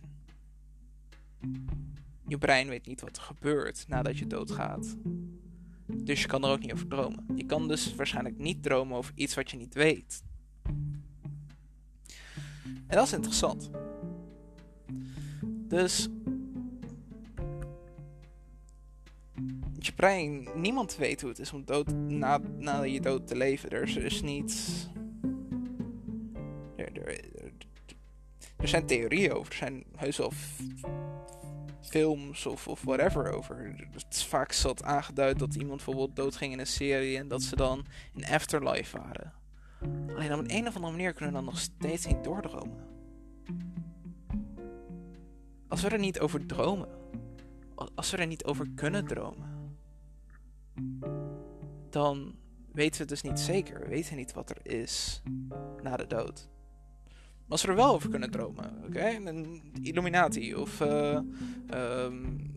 Je 2.28 2.38
brein 2.38 2.68
weet 2.68 2.86
niet 2.86 3.02
wat 3.02 3.18
er 3.18 3.22
gebeurt 3.22 3.86
nadat 3.88 4.18
je 4.18 4.28
doodgaat. 4.28 4.96
Dus 5.93 6.21
je 6.21 6.28
kan 6.28 6.43
er 6.43 6.52
ook 6.52 6.60
niet 6.60 6.73
over 6.73 6.88
dromen. 6.88 7.26
Je 7.36 7.45
kan 7.45 7.67
dus 7.67 7.95
waarschijnlijk 7.95 8.38
niet 8.38 8.63
dromen 8.63 8.97
over 8.97 9.12
iets 9.15 9.36
wat 9.36 9.52
je 9.52 9.58
niet 9.58 9.73
weet. 9.73 10.23
En 12.88 12.95
dat 12.95 13.06
is 13.06 13.13
interessant. 13.13 13.69
Dus 15.45 16.10
je 19.80 19.91
brein, 19.95 20.47
niemand 20.56 20.95
weet 20.95 21.21
hoe 21.21 21.30
het 21.30 21.39
is 21.39 21.54
om 21.54 21.65
dood, 21.65 21.93
na, 21.93 22.39
na 22.58 22.82
je 22.82 23.02
dood 23.02 23.28
te 23.28 23.36
leven. 23.36 23.69
Er 23.69 24.06
is, 24.06 24.21
niet. 24.21 24.88
er 28.58 28.67
zijn 28.67 28.86
theorieën 28.86 29.32
over. 29.32 29.52
Er 29.52 29.58
zijn 29.58 29.84
heus 29.95 30.17
wel 30.17 30.32
films 31.89 32.45
of, 32.45 32.67
of 32.67 32.82
whatever 32.84 33.32
over. 33.32 33.88
Het 33.91 34.23
vaak 34.23 34.52
zat 34.52 34.84
aangeduid 34.84 35.39
dat 35.39 35.56
iemand 35.56 35.76
bijvoorbeeld 35.76 36.15
doodging 36.15 36.54
in 36.54 36.60
een 36.60 36.67
serie 36.67 37.17
en 37.17 37.28
dat 37.28 37.41
ze 37.41 37.56
dan 37.56 37.86
in 38.13 38.26
afterlife 38.26 38.97
waren. 38.97 39.34
Alleen 40.15 40.34
op 40.34 40.43
een 40.47 40.67
of 40.67 40.76
andere 40.76 40.91
manier 40.91 41.13
kunnen 41.13 41.30
we 41.30 41.36
dan 41.36 41.45
nog 41.45 41.60
steeds 41.60 42.06
niet 42.06 42.23
doordromen. 42.23 42.86
Als 45.67 45.82
we 45.82 45.89
er 45.89 46.00
niet 46.00 46.19
over 46.19 46.45
dromen, 46.45 46.89
als 47.95 48.12
we 48.12 48.17
er 48.17 48.28
niet 48.28 48.45
over 48.45 48.69
kunnen 48.76 49.08
dromen, 49.08 49.78
dan 51.89 52.36
weten 52.71 52.93
we 52.93 52.97
het 52.97 53.10
dus 53.10 53.21
niet 53.21 53.39
zeker. 53.39 53.80
We 53.80 53.88
weten 53.88 54.15
niet 54.15 54.34
wat 54.34 54.50
er 54.50 54.71
is 54.71 55.21
na 55.84 55.97
de 55.97 56.08
dood. 56.08 56.50
Als 57.48 57.62
we 57.62 57.68
er 57.68 57.76
wel 57.76 57.94
over 57.94 58.10
kunnen 58.10 58.32
dromen, 58.32 58.84
oké? 58.86 59.08
Een 59.26 59.62
Illuminati 59.82 60.56
of 60.56 60.82
uh, 60.82 61.20
um, 61.74 62.56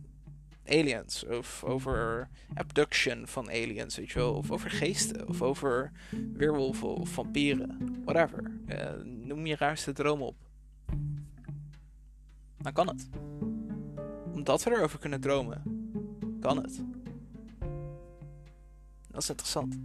aliens. 0.66 1.26
Of 1.26 1.64
over 1.64 2.28
abduction 2.54 3.26
van 3.26 3.48
aliens, 3.48 3.96
weet 3.96 4.10
je 4.10 4.18
wel. 4.18 4.34
Of 4.34 4.50
over 4.50 4.70
geesten. 4.70 5.28
Of 5.28 5.42
over 5.42 5.92
weerwolven 6.32 6.94
of 6.94 7.08
vampieren. 7.08 8.02
Whatever. 8.04 8.52
Uh, 8.68 8.90
noem 9.04 9.46
je 9.46 9.56
raarste 9.56 9.92
droom 9.92 10.22
op. 10.22 10.36
Dan 12.58 12.72
kan 12.72 12.88
het. 12.88 13.08
Omdat 14.32 14.62
we 14.62 14.70
erover 14.70 14.98
kunnen 14.98 15.20
dromen, 15.20 15.62
kan 16.40 16.56
het. 16.62 16.82
Dat 19.08 19.22
is 19.22 19.28
interessant. 19.28 19.78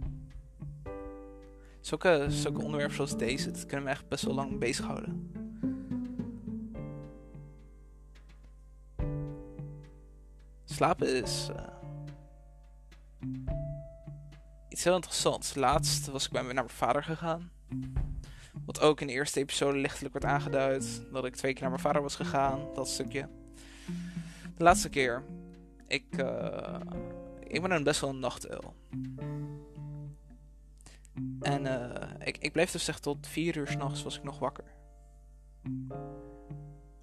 Zulke, 1.86 2.28
onderwerpen 2.44 2.94
zoals 2.94 3.16
deze, 3.16 3.50
dat 3.50 3.66
kunnen 3.66 3.84
we 3.84 3.90
echt 3.90 4.08
best 4.08 4.24
wel 4.24 4.34
lang 4.34 4.58
bezighouden. 4.58 5.32
Slapen 10.64 11.22
is 11.22 11.48
uh, 11.50 11.66
iets 14.68 14.84
heel 14.84 14.94
interessants. 14.94 15.54
Laatst 15.54 16.06
was 16.06 16.24
ik 16.24 16.32
bij 16.32 16.42
naar 16.42 16.54
mijn 16.54 16.68
vader 16.68 17.04
gegaan. 17.04 17.50
Wat 18.64 18.80
ook 18.80 19.00
in 19.00 19.06
de 19.06 19.12
eerste 19.12 19.40
episode 19.40 19.78
lichtelijk 19.78 20.12
werd 20.12 20.24
aangeduid. 20.24 21.02
Dat 21.12 21.24
ik 21.24 21.36
twee 21.36 21.52
keer 21.52 21.62
naar 21.62 21.70
mijn 21.70 21.82
vader 21.82 22.02
was 22.02 22.16
gegaan. 22.16 22.74
Dat 22.74 22.88
stukje. 22.88 23.28
De 24.56 24.62
laatste 24.62 24.88
keer. 24.88 25.22
Ik, 25.86 26.04
uh, 26.16 26.80
ik 27.42 27.62
ben 27.62 27.70
een 27.70 27.84
best 27.84 28.00
wel 28.00 28.10
een 28.10 28.18
nachtuil. 28.18 28.74
En 31.40 31.64
uh, 31.64 31.90
ik, 32.18 32.38
ik 32.38 32.52
bleef 32.52 32.70
dus 32.70 32.88
echt 32.88 33.02
tot 33.02 33.26
vier 33.26 33.56
uur 33.56 33.68
s'nachts 33.68 34.02
was 34.02 34.16
ik 34.16 34.22
nog 34.22 34.38
wakker. 34.38 34.74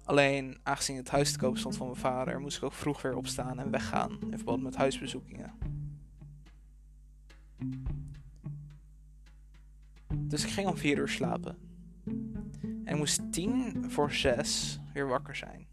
Alleen, 0.04 0.58
aangezien 0.62 0.96
het 0.96 1.10
huis 1.10 1.32
te 1.32 1.38
koop 1.38 1.58
stond 1.58 1.76
van 1.76 1.86
mijn 1.86 1.98
vader, 1.98 2.40
moest 2.40 2.56
ik 2.56 2.62
ook 2.62 2.72
vroeg 2.72 3.02
weer 3.02 3.16
opstaan 3.16 3.58
en 3.58 3.70
weggaan 3.70 4.18
in 4.30 4.36
verband 4.36 4.62
met 4.62 4.76
huisbezoekingen. 4.76 5.52
Dus 10.16 10.44
ik 10.44 10.50
ging 10.50 10.68
om 10.68 10.76
vier 10.76 10.98
uur 10.98 11.08
slapen. 11.08 11.56
En 12.84 12.92
ik 12.92 12.96
moest 12.96 13.32
tien 13.32 13.84
voor 13.90 14.12
zes 14.12 14.80
weer 14.92 15.08
wakker 15.08 15.36
zijn. 15.36 15.66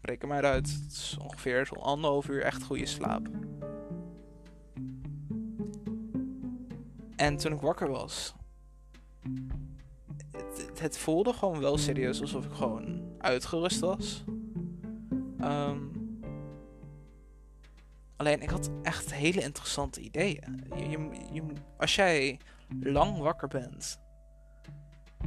Reken 0.00 0.28
maar 0.28 0.44
uit, 0.44 0.72
het 0.72 0.92
is 0.92 1.16
ongeveer 1.20 1.66
zo'n 1.66 1.82
anderhalf 1.82 2.28
uur 2.28 2.42
echt 2.42 2.62
goede 2.62 2.86
slaap. 2.86 3.28
En 7.16 7.36
toen 7.36 7.52
ik 7.52 7.60
wakker 7.60 7.88
was, 7.88 8.34
het, 10.32 10.80
het, 10.80 10.98
voelde 10.98 11.32
gewoon 11.32 11.60
wel 11.60 11.78
serieus 11.78 12.20
alsof 12.20 12.44
ik 12.44 12.52
gewoon 12.52 13.02
uitgerust 13.18 13.80
was. 13.80 14.24
Ehm, 15.38 15.78
alleen 18.16 18.42
ik 18.42 18.50
had 18.50 18.70
echt 18.82 19.14
hele 19.14 19.40
interessante 19.40 20.00
ideeën. 20.00 20.64
Je, 20.76 21.08
je, 21.32 21.42
als 21.76 21.94
jij 21.94 22.40
lang 22.80 23.18
wakker 23.18 23.48
bent, 23.48 24.00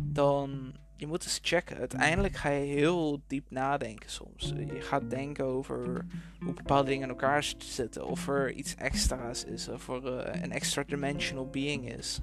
dan 0.01 0.75
je 0.97 1.07
moet 1.07 1.23
eens 1.23 1.39
checken. 1.41 1.77
Uiteindelijk 1.77 2.35
ga 2.35 2.49
je 2.49 2.65
heel 2.65 3.21
diep 3.27 3.51
nadenken 3.51 4.09
soms. 4.09 4.53
Je 4.55 4.81
gaat 4.81 5.09
denken 5.09 5.45
over 5.45 6.05
hoe 6.39 6.53
bepaalde 6.53 6.89
dingen 6.89 7.03
in 7.03 7.09
elkaar 7.09 7.53
zitten. 7.57 8.07
Of 8.07 8.27
er 8.27 8.51
iets 8.51 8.75
extra's 8.75 9.43
is. 9.43 9.67
Of 9.67 9.87
er 9.87 10.03
uh, 10.03 10.41
een 10.41 10.51
extra 10.51 10.83
dimensional 10.83 11.49
being 11.49 11.91
is. 11.91 12.19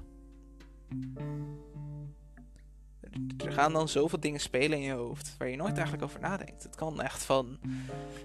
Er 3.45 3.53
gaan 3.53 3.73
dan 3.73 3.89
zoveel 3.89 4.21
dingen 4.21 4.41
spelen 4.41 4.79
in 4.79 4.85
je 4.85 4.93
hoofd 4.93 5.35
waar 5.39 5.49
je 5.49 5.57
nooit 5.57 5.75
eigenlijk 5.75 6.03
over 6.03 6.21
nadenkt. 6.21 6.63
Het 6.63 6.75
kan 6.75 7.01
echt 7.01 7.25
van 7.25 7.59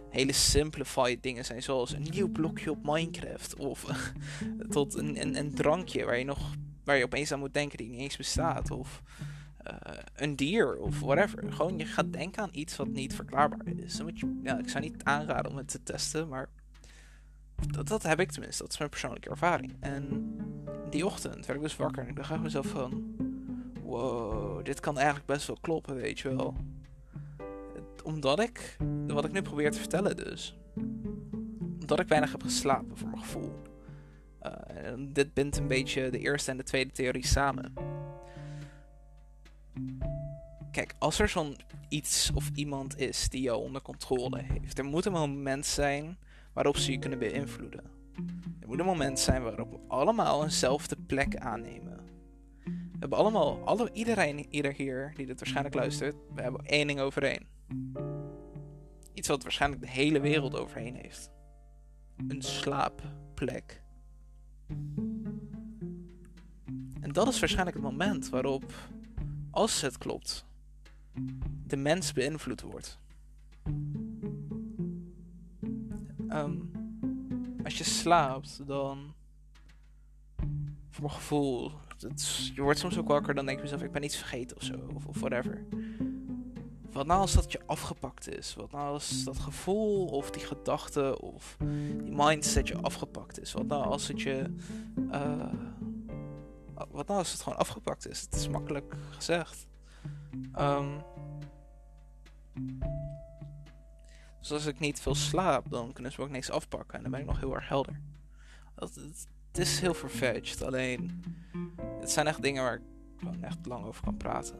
hele 0.09 0.31
simplified 0.31 1.23
dingen 1.23 1.45
zijn, 1.45 1.63
zoals 1.63 1.91
een 1.91 2.07
nieuw 2.11 2.31
blokje 2.31 2.71
op 2.71 2.79
Minecraft. 2.83 3.55
Of 3.55 3.85
tot 4.69 4.95
een, 4.95 5.21
een, 5.21 5.37
een 5.37 5.53
drankje 5.53 6.05
waar 6.05 6.17
je 6.17 6.25
nog 6.25 6.55
waar 6.83 6.97
je 6.97 7.03
opeens 7.03 7.31
aan 7.31 7.39
moet 7.39 7.53
denken 7.53 7.77
die 7.77 7.89
niet 7.89 7.99
eens 7.99 8.17
bestaat. 8.17 8.71
Of 8.71 9.01
een 10.15 10.35
dier 10.35 10.77
of 10.77 10.99
whatever. 10.99 11.51
Gewoon 11.53 11.77
je 11.77 11.85
gaat 11.85 12.13
denken 12.13 12.43
aan 12.43 12.49
iets 12.51 12.75
wat 12.75 12.87
niet 12.87 13.15
verklaarbaar 13.15 13.67
is. 13.75 14.01
Ja, 14.43 14.57
ik 14.57 14.69
zou 14.69 14.83
niet 14.83 15.03
aanraden 15.03 15.51
om 15.51 15.57
het 15.57 15.67
te 15.67 15.83
testen, 15.83 16.27
maar 16.27 16.49
dat, 17.67 17.87
dat 17.87 18.03
heb 18.03 18.19
ik 18.19 18.31
tenminste. 18.31 18.63
Dat 18.63 18.71
is 18.71 18.77
mijn 18.77 18.89
persoonlijke 18.89 19.29
ervaring. 19.29 19.75
En 19.79 20.35
die 20.89 21.05
ochtend 21.05 21.45
werd 21.45 21.57
ik 21.59 21.65
dus 21.65 21.75
wakker 21.75 22.03
en 22.03 22.09
ik 22.09 22.15
dacht 22.15 22.41
mezelf 22.41 22.67
van... 22.67 23.15
Wow, 23.81 24.65
dit 24.65 24.79
kan 24.79 24.95
eigenlijk 24.97 25.25
best 25.25 25.47
wel 25.47 25.57
kloppen, 25.61 25.95
weet 25.95 26.19
je 26.19 26.35
wel. 26.35 26.55
Omdat 28.03 28.39
ik, 28.39 28.77
wat 29.07 29.25
ik 29.25 29.31
nu 29.31 29.41
probeer 29.41 29.71
te 29.71 29.79
vertellen 29.79 30.15
dus... 30.15 30.57
Omdat 31.79 31.99
ik 31.99 32.07
weinig 32.07 32.31
heb 32.31 32.43
geslapen 32.43 32.97
voor 32.97 33.09
mijn 33.09 33.21
gevoel. 33.21 33.61
En 34.67 35.13
dit 35.13 35.33
bindt 35.33 35.57
een 35.57 35.67
beetje 35.67 36.09
de 36.09 36.19
eerste 36.19 36.51
en 36.51 36.57
de 36.57 36.63
tweede 36.63 36.91
theorie 36.91 37.25
samen. 37.25 37.73
Kijk, 40.71 40.95
als 40.99 41.19
er 41.19 41.29
zo'n 41.29 41.55
iets 41.87 42.31
of 42.33 42.49
iemand 42.53 42.99
is 42.99 43.29
die 43.29 43.41
jou 43.41 43.63
onder 43.63 43.81
controle 43.81 44.41
heeft, 44.41 44.77
er 44.77 44.85
moet 44.85 45.05
een 45.05 45.11
moment 45.11 45.65
zijn 45.65 46.17
waarop 46.53 46.77
ze 46.77 46.91
je 46.91 46.99
kunnen 46.99 47.19
beïnvloeden. 47.19 47.83
Er 48.59 48.67
moet 48.67 48.79
een 48.79 48.85
moment 48.85 49.19
zijn 49.19 49.43
waarop 49.43 49.71
we 49.71 49.79
allemaal 49.87 50.43
eenzelfde 50.43 50.95
plek 50.95 51.35
aannemen. 51.35 51.97
We 52.63 52.97
hebben 52.99 53.17
allemaal, 53.17 53.65
alle, 53.65 53.89
iedereen, 53.93 54.45
ieder 54.49 54.73
hier 54.73 55.13
die 55.15 55.25
dit 55.25 55.39
waarschijnlijk 55.39 55.75
luistert, 55.75 56.15
we 56.35 56.41
hebben 56.41 56.65
één 56.65 56.87
ding 56.87 56.99
overeen. 56.99 57.47
Iets 59.13 59.27
wat 59.27 59.43
waarschijnlijk 59.43 59.81
de 59.81 59.89
hele 59.89 60.19
wereld 60.19 60.55
overheen 60.55 60.95
heeft. 60.95 61.29
Een 62.27 62.41
slaapplek. 62.41 63.81
En 67.01 67.11
dat 67.11 67.27
is 67.27 67.39
waarschijnlijk 67.39 67.75
het 67.75 67.85
moment 67.85 68.29
waarop 68.29 68.73
als 69.51 69.81
het 69.81 69.97
klopt, 69.97 70.45
de 71.67 71.77
mens 71.77 72.13
beïnvloed 72.13 72.61
wordt. 72.61 72.99
Um, 76.29 76.71
als 77.63 77.77
je 77.77 77.83
slaapt, 77.83 78.67
dan. 78.67 79.13
Voor 80.89 81.03
mijn 81.03 81.13
gevoel. 81.13 81.71
Het, 81.99 82.51
je 82.53 82.61
wordt 82.61 82.79
soms 82.79 82.97
ook 82.97 83.07
wakker, 83.07 83.33
dan 83.35 83.45
denk 83.45 83.57
je 83.57 83.63
mezelf: 83.63 83.83
ik 83.83 83.91
ben 83.91 84.03
iets 84.03 84.17
vergeten 84.17 84.57
of 84.57 84.63
zo, 84.63 84.73
of, 85.07 85.19
whatever. 85.19 85.65
Wat 86.91 87.05
nou 87.05 87.19
als 87.19 87.33
dat 87.33 87.51
je 87.51 87.59
afgepakt 87.65 88.37
is? 88.37 88.55
Wat 88.55 88.71
nou 88.71 88.93
als 88.93 89.23
dat 89.23 89.39
gevoel 89.39 90.05
of 90.05 90.31
die 90.31 90.45
gedachte 90.45 91.21
of 91.21 91.57
die 92.03 92.11
mindset 92.11 92.67
je 92.67 92.77
afgepakt 92.77 93.41
is? 93.41 93.53
Wat 93.53 93.67
nou 93.67 93.85
als 93.85 94.07
het 94.07 94.21
je. 94.21 94.53
Uh, 95.11 95.53
wat 96.89 97.07
nou 97.07 97.19
als 97.19 97.31
het 97.31 97.41
gewoon 97.41 97.57
afgepakt 97.57 98.07
is? 98.07 98.21
Het 98.21 98.35
is 98.35 98.47
makkelijk 98.47 98.95
gezegd. 99.09 99.67
Um, 100.59 101.01
dus 104.39 104.51
als 104.51 104.65
ik 104.65 104.79
niet 104.79 104.99
veel 104.99 105.15
slaap, 105.15 105.69
dan 105.69 105.93
kunnen 105.93 106.11
ze 106.11 106.21
ook 106.21 106.29
niks 106.29 106.49
afpakken. 106.49 106.95
En 106.97 107.01
dan 107.01 107.11
ben 107.11 107.19
ik 107.19 107.25
nog 107.25 107.39
heel 107.39 107.55
erg 107.55 107.67
helder. 107.67 107.99
het, 108.75 108.95
het 109.47 109.57
is 109.57 109.79
heel 109.79 109.93
verfetched. 109.93 110.63
Alleen, 110.63 111.23
het 111.99 112.11
zijn 112.11 112.27
echt 112.27 112.41
dingen 112.41 112.63
waar 112.63 112.75
ik 112.75 112.81
gewoon 113.17 113.43
echt 113.43 113.65
lang 113.65 113.85
over 113.85 114.03
kan 114.03 114.17
praten. 114.17 114.59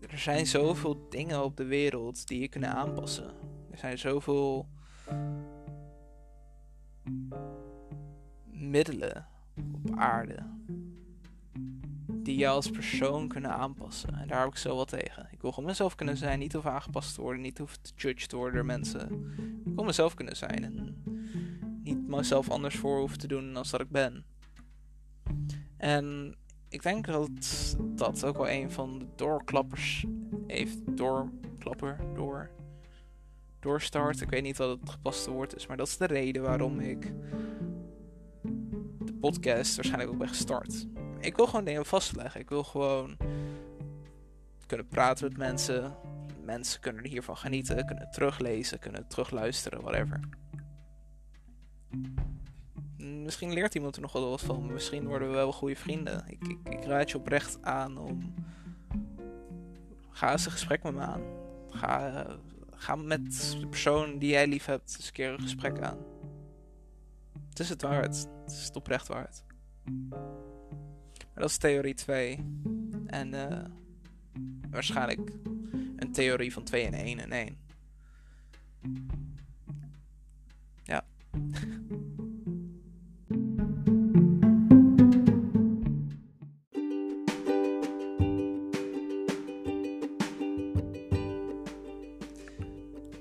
Er 0.00 0.18
zijn 0.18 0.46
zoveel 0.46 1.06
dingen 1.10 1.44
op 1.44 1.56
de 1.56 1.64
wereld 1.64 2.26
die 2.26 2.40
je 2.40 2.48
kunnen 2.48 2.74
aanpassen. 2.74 3.34
Er 3.70 3.78
zijn 3.78 3.98
zoveel 3.98 4.68
middelen 8.70 9.26
op 9.72 9.96
aarde 9.96 10.42
die 12.26 12.38
je 12.38 12.48
als 12.48 12.70
persoon 12.70 13.28
kunnen 13.28 13.50
aanpassen. 13.50 14.14
En 14.14 14.28
daar 14.28 14.40
heb 14.40 14.48
ik 14.48 14.56
zo 14.56 14.76
wat 14.76 14.88
tegen. 14.88 15.28
Ik 15.30 15.40
wil 15.40 15.52
gewoon 15.52 15.68
mezelf 15.68 15.94
kunnen 15.94 16.16
zijn, 16.16 16.38
niet 16.38 16.52
hoeven 16.52 16.72
aangepast 16.72 17.14
te 17.14 17.20
worden, 17.20 17.42
niet 17.42 17.58
hoeven 17.58 17.82
te 17.82 17.92
judged 17.96 18.28
te 18.28 18.36
worden 18.36 18.54
door 18.54 18.64
mensen. 18.64 19.10
Ik 19.64 19.74
wil 19.74 19.84
mezelf 19.84 20.14
kunnen 20.14 20.36
zijn 20.36 20.64
en 20.64 21.02
niet 21.82 22.08
mezelf 22.08 22.50
anders 22.50 22.76
voor 22.76 22.98
hoeven 22.98 23.18
te 23.18 23.26
doen 23.26 23.52
dan 23.52 23.64
dat 23.70 23.80
ik 23.80 23.90
ben. 23.90 24.24
En 25.76 26.36
ik 26.68 26.82
denk 26.82 27.06
dat 27.06 27.76
dat 27.80 28.24
ook 28.24 28.36
wel 28.36 28.48
een 28.48 28.70
van 28.70 28.98
de 28.98 29.06
doorklappers 29.16 30.06
heeft. 30.46 30.96
Doorklapper, 30.96 31.98
door. 32.14 32.50
Doorstart. 33.60 34.20
Ik 34.20 34.30
weet 34.30 34.42
niet 34.42 34.56
wat 34.56 34.80
het 34.80 34.90
gepaste 34.90 35.30
woord 35.30 35.56
is, 35.56 35.66
maar 35.66 35.76
dat 35.76 35.86
is 35.86 35.96
de 35.96 36.06
reden 36.06 36.42
waarom 36.42 36.80
ik 36.80 37.12
de 39.06 39.14
podcast 39.14 39.76
waarschijnlijk 39.76 40.12
ook 40.12 40.18
ben 40.18 40.28
gestart. 40.28 40.86
Ik 41.20 41.36
wil 41.36 41.46
gewoon 41.46 41.64
dingen 41.64 41.86
vastleggen. 41.86 42.40
Ik 42.40 42.48
wil 42.48 42.64
gewoon 42.64 43.16
kunnen 44.66 44.88
praten 44.88 45.28
met 45.28 45.36
mensen. 45.36 45.96
Mensen 46.44 46.80
kunnen 46.80 47.06
hiervan 47.06 47.36
genieten, 47.36 47.86
kunnen 47.86 48.10
teruglezen, 48.10 48.78
kunnen 48.78 49.08
terugluisteren, 49.08 49.82
whatever. 49.82 50.20
Misschien 52.96 53.52
leert 53.52 53.74
iemand 53.74 53.96
er 53.96 54.02
nog 54.02 54.12
wel 54.12 54.30
wat 54.30 54.40
van. 54.40 54.72
Misschien 54.72 55.06
worden 55.06 55.28
we 55.28 55.34
wel 55.34 55.52
goede 55.52 55.76
vrienden. 55.76 56.24
Ik, 56.26 56.46
ik, 56.48 56.58
ik 56.72 56.84
raad 56.84 57.10
je 57.10 57.18
oprecht 57.18 57.58
aan 57.62 57.98
om. 57.98 58.34
Ga 60.10 60.32
eens 60.32 60.44
een 60.44 60.52
gesprek 60.52 60.82
met 60.82 60.94
me 60.94 61.00
aan. 61.00 61.22
Ga, 61.70 62.26
ga 62.70 62.96
met 62.96 63.56
de 63.60 63.66
persoon 63.66 64.18
die 64.18 64.30
jij 64.30 64.46
lief 64.46 64.64
hebt 64.64 64.94
eens 64.96 65.06
een 65.06 65.12
keer 65.12 65.32
een 65.32 65.40
gesprek 65.40 65.80
aan. 65.80 65.98
Het 67.56 67.64
is 67.64 67.70
het 67.70 67.82
waard. 67.82 68.28
Het 68.44 68.52
is 68.52 68.64
het 68.64 68.76
oprecht 68.76 69.08
waard. 69.08 69.42
Dat 71.34 71.50
is 71.50 71.56
theorie 71.56 71.94
2. 71.94 72.44
En 73.06 73.34
uh, 73.34 73.64
waarschijnlijk 74.70 75.30
een 75.96 76.12
theorie 76.12 76.52
van 76.52 76.62
2 76.62 76.86
en 76.86 76.92
1 76.92 77.18
en 77.18 77.32
1. 77.32 77.56
Ja. 80.82 81.04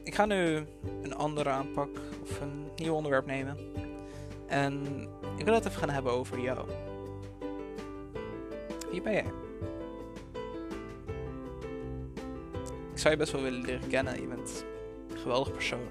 Ik 0.03 0.15
ga 0.15 0.25
nu 0.25 0.65
een 1.01 1.13
andere 1.13 1.49
aanpak 1.49 1.89
of 2.21 2.39
een 2.39 2.69
nieuw 2.75 2.93
onderwerp 2.93 3.25
nemen. 3.25 3.74
En 4.47 4.85
ik 5.37 5.45
wil 5.45 5.53
het 5.53 5.65
even 5.65 5.79
gaan 5.79 5.89
hebben 5.89 6.11
over 6.11 6.39
jou. 6.39 6.67
Wie 8.91 9.01
ben 9.01 9.13
jij? 9.13 9.31
Ik 12.91 13.01
zou 13.01 13.13
je 13.13 13.19
best 13.19 13.31
wel 13.31 13.41
willen 13.41 13.61
leren 13.61 13.87
kennen. 13.87 14.21
Je 14.21 14.27
bent 14.27 14.65
een 15.09 15.17
geweldige 15.17 15.51
persoon. 15.51 15.87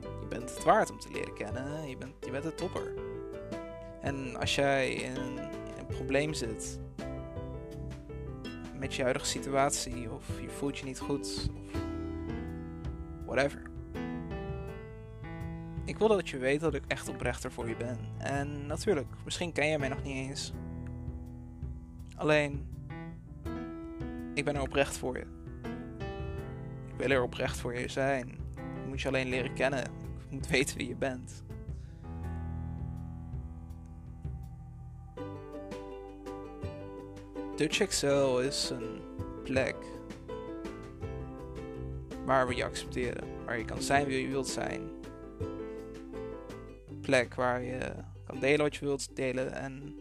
Je 0.00 0.26
bent 0.28 0.50
het 0.50 0.64
waard 0.64 0.90
om 0.90 0.98
te 0.98 1.08
leren 1.12 1.34
kennen. 1.34 1.88
Je 1.88 1.96
bent, 1.96 2.12
je 2.20 2.30
bent 2.30 2.44
een 2.44 2.54
topper. 2.54 2.92
En 4.00 4.36
als 4.36 4.54
jij 4.54 4.94
in, 4.94 5.16
een 5.78 5.86
probleem 5.86 6.34
zit 6.34 6.80
met 8.78 8.94
je 8.94 9.02
huidige 9.02 9.26
situatie, 9.26 10.12
of 10.12 10.40
je 10.40 10.48
voelt 10.48 10.78
je 10.78 10.84
niet 10.84 10.98
goed, 10.98 11.48
of 11.56 11.80
whatever. 13.26 13.62
Ik 15.86 15.98
wil 15.98 16.08
dat 16.08 16.28
je 16.28 16.38
weet 16.38 16.60
dat 16.60 16.74
ik 16.74 16.82
echt 16.86 17.08
oprechter 17.08 17.52
voor 17.52 17.68
je 17.68 17.76
ben. 17.76 17.98
En 18.18 18.66
natuurlijk, 18.66 19.08
misschien 19.24 19.52
ken 19.52 19.66
je 19.66 19.78
mij 19.78 19.88
nog 19.88 20.02
niet 20.02 20.28
eens. 20.28 20.52
Alleen, 22.16 22.66
ik 24.34 24.44
ben 24.44 24.54
er 24.54 24.60
oprecht 24.60 24.96
voor 24.96 25.16
je. 25.16 25.26
Ik 26.86 26.96
wil 26.96 27.10
er 27.10 27.22
oprecht 27.22 27.58
voor 27.58 27.78
je 27.78 27.88
zijn. 27.88 28.28
Ik 28.56 28.86
moet 28.86 29.00
je 29.00 29.08
alleen 29.08 29.28
leren 29.28 29.54
kennen. 29.54 29.84
Ik 29.84 30.30
moet 30.30 30.46
weten 30.46 30.76
wie 30.76 30.88
je 30.88 30.96
bent. 30.96 31.44
Dutch 37.56 37.80
Excel 37.80 38.40
is 38.40 38.70
een 38.70 39.00
plek 39.44 39.76
waar 42.24 42.48
we 42.48 42.54
je 42.54 42.64
accepteren. 42.64 43.24
Waar 43.44 43.58
je 43.58 43.64
kan 43.64 43.82
zijn 43.82 44.06
wie 44.06 44.22
je 44.22 44.28
wilt 44.28 44.48
zijn. 44.48 44.95
Plek 47.06 47.34
waar 47.34 47.62
je 47.62 47.78
kan 48.26 48.38
delen 48.38 48.60
wat 48.60 48.76
je 48.76 48.84
wilt 48.84 49.16
delen. 49.16 49.52
En 49.52 49.94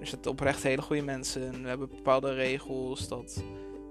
er 0.00 0.06
zitten 0.06 0.30
oprecht 0.30 0.62
hele 0.62 0.82
goede 0.82 1.02
mensen. 1.02 1.52
En 1.52 1.62
we 1.62 1.68
hebben 1.68 1.88
bepaalde 1.88 2.34
regels 2.34 3.08
dat 3.08 3.42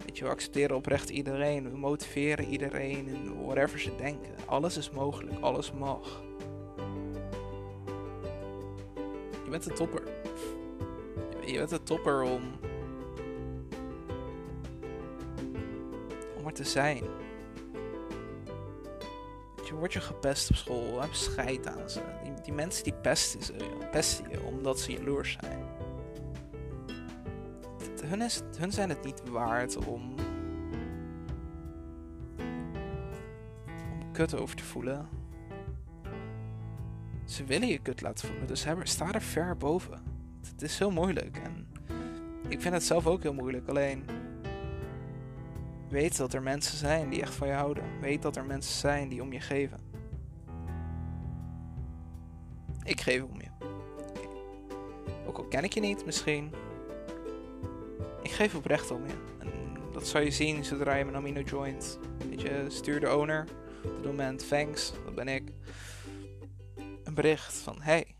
Weet 0.05 0.17
je, 0.17 0.23
we 0.23 0.29
accepteren 0.29 0.75
oprecht 0.75 1.09
iedereen. 1.09 1.71
We 1.71 1.77
motiveren 1.77 2.45
iedereen 2.45 3.07
in 3.07 3.43
whatever 3.45 3.79
ze 3.79 3.95
denken. 3.95 4.31
Alles 4.45 4.77
is 4.77 4.89
mogelijk, 4.89 5.39
alles 5.39 5.71
mag. 5.71 6.23
Je 9.43 9.49
bent 9.49 9.65
een 9.65 9.75
topper. 9.75 10.03
Je 11.45 11.57
bent 11.57 11.71
een 11.71 11.83
topper 11.83 12.21
om. 12.21 12.41
om 16.37 16.45
er 16.45 16.53
te 16.53 16.63
zijn. 16.63 17.03
Je 19.73 19.79
wordt 19.79 19.93
je 19.93 20.01
gepest 20.01 20.49
op 20.49 20.55
school, 20.55 21.01
heb 21.01 21.13
scheid 21.13 21.67
aan 21.67 21.89
ze. 21.89 22.01
Die, 22.23 22.33
die 22.43 22.53
mensen 22.53 22.83
die 22.83 22.93
pesten, 22.93 23.43
ze, 23.43 23.53
pesten 23.91 24.29
je 24.29 24.43
omdat 24.43 24.79
ze 24.79 24.91
jaloers 24.91 25.37
zijn 25.41 25.63
hun, 28.05 28.21
is, 28.21 28.41
hun 28.57 28.71
zijn 28.71 28.89
het 28.89 29.03
niet 29.03 29.29
waard 29.29 29.77
om. 29.77 29.85
om 29.85 30.15
kut 34.11 34.35
over 34.35 34.55
te 34.55 34.63
voelen. 34.63 35.09
Ze 37.25 37.43
willen 37.43 37.67
je 37.67 37.79
kut 37.79 38.01
laten 38.01 38.27
voelen, 38.27 38.47
dus 38.47 38.67
sta 38.83 39.11
er 39.11 39.21
ver 39.21 39.57
boven. 39.57 40.03
Het 40.51 40.61
is 40.61 40.79
heel 40.79 40.91
moeilijk 40.91 41.37
en 41.37 41.67
ik 42.47 42.61
vind 42.61 42.73
het 42.73 42.83
zelf 42.83 43.07
ook 43.07 43.23
heel 43.23 43.33
moeilijk. 43.33 43.67
Alleen 43.67 44.05
weet 45.93 46.17
dat 46.17 46.33
er 46.33 46.41
mensen 46.41 46.77
zijn 46.77 47.09
die 47.09 47.21
echt 47.21 47.35
van 47.35 47.47
je 47.47 47.53
houden. 47.53 47.83
Weet 48.01 48.21
dat 48.21 48.35
er 48.35 48.45
mensen 48.45 48.73
zijn 48.73 49.09
die 49.09 49.21
om 49.21 49.33
je 49.33 49.39
geven. 49.39 49.79
Ik 52.83 53.01
geef 53.01 53.23
om 53.23 53.41
je. 53.41 53.47
Ook 55.27 55.37
al 55.37 55.43
ken 55.43 55.63
ik 55.63 55.73
je 55.73 55.79
niet 55.79 56.05
misschien, 56.05 56.53
ik 58.21 58.31
geef 58.31 58.55
oprecht 58.55 58.91
om 58.91 59.05
je. 59.07 59.13
En 59.39 59.49
dat 59.91 60.07
zou 60.07 60.23
je 60.23 60.31
zien 60.31 60.65
zodra 60.65 60.95
je 60.95 61.03
mijn 61.03 61.17
amino 61.17 61.41
joint. 61.41 61.99
Weet 62.29 62.41
je, 62.41 62.65
stuur 62.67 62.99
de 62.99 63.15
owner 63.15 63.47
op 63.83 63.95
het 63.95 64.05
moment, 64.05 64.47
thanks, 64.47 64.93
dat 65.05 65.15
ben 65.15 65.27
ik. 65.27 65.51
Een 67.03 67.13
bericht 67.13 67.53
van 67.53 67.81
hey. 67.81 68.15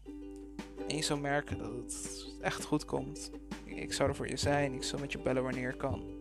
En 0.88 0.96
je 0.96 1.04
zou 1.04 1.20
merken 1.20 1.58
dat 1.58 1.72
het 1.72 2.26
echt 2.42 2.64
goed 2.64 2.86
komt. 2.86 3.32
Ik 3.64 3.94
zou 3.94 4.10
er 4.10 4.16
voor 4.16 4.28
je 4.28 4.38
zijn, 4.38 4.74
ik 4.74 4.84
zou 4.84 5.02
met 5.02 5.12
je 5.12 5.20
bellen 5.20 5.44
wanneer 5.44 5.70
ik 5.70 5.78
kan. 5.78 6.13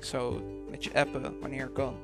Zou 0.00 0.40
met 0.70 0.84
je 0.84 0.94
appen 0.94 1.40
wanneer 1.40 1.68
kan. 1.68 1.96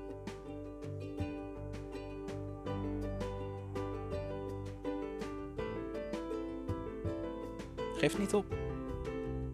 Geef 7.97 8.19
niet 8.19 8.35
op. 8.35 8.45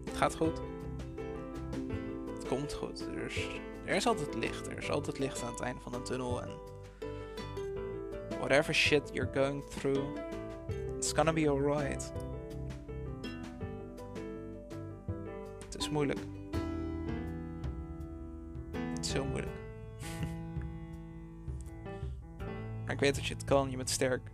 Het 0.05 0.17
gaat 0.17 0.35
goed 0.35 0.61
komt 2.55 2.73
goed. 2.73 3.07
Er 3.85 3.95
is, 3.95 4.05
altijd 4.05 4.35
licht. 4.35 4.67
Er 4.67 4.77
is 4.77 4.89
altijd 4.89 5.19
licht 5.19 5.43
aan 5.43 5.51
het 5.51 5.61
einde 5.61 5.81
van 5.81 5.93
een 5.93 6.03
tunnel. 6.03 6.41
Whatever 8.29 8.75
shit 8.75 9.09
you're 9.13 9.31
going 9.33 9.63
through, 9.69 10.01
it's 10.97 11.13
gonna 11.13 11.33
be 11.33 11.49
alright. 11.49 12.11
Het 15.65 15.77
is 15.77 15.89
moeilijk. 15.89 16.19
Is 19.01 19.13
heel 19.13 19.25
moeilijk. 19.25 19.51
maar 22.85 22.93
ik 22.93 22.99
weet 22.99 23.15
dat 23.15 23.25
je 23.25 23.33
het 23.33 23.43
kan. 23.43 23.69
Je 23.69 23.77
bent 23.77 23.89
sterk. 23.89 24.31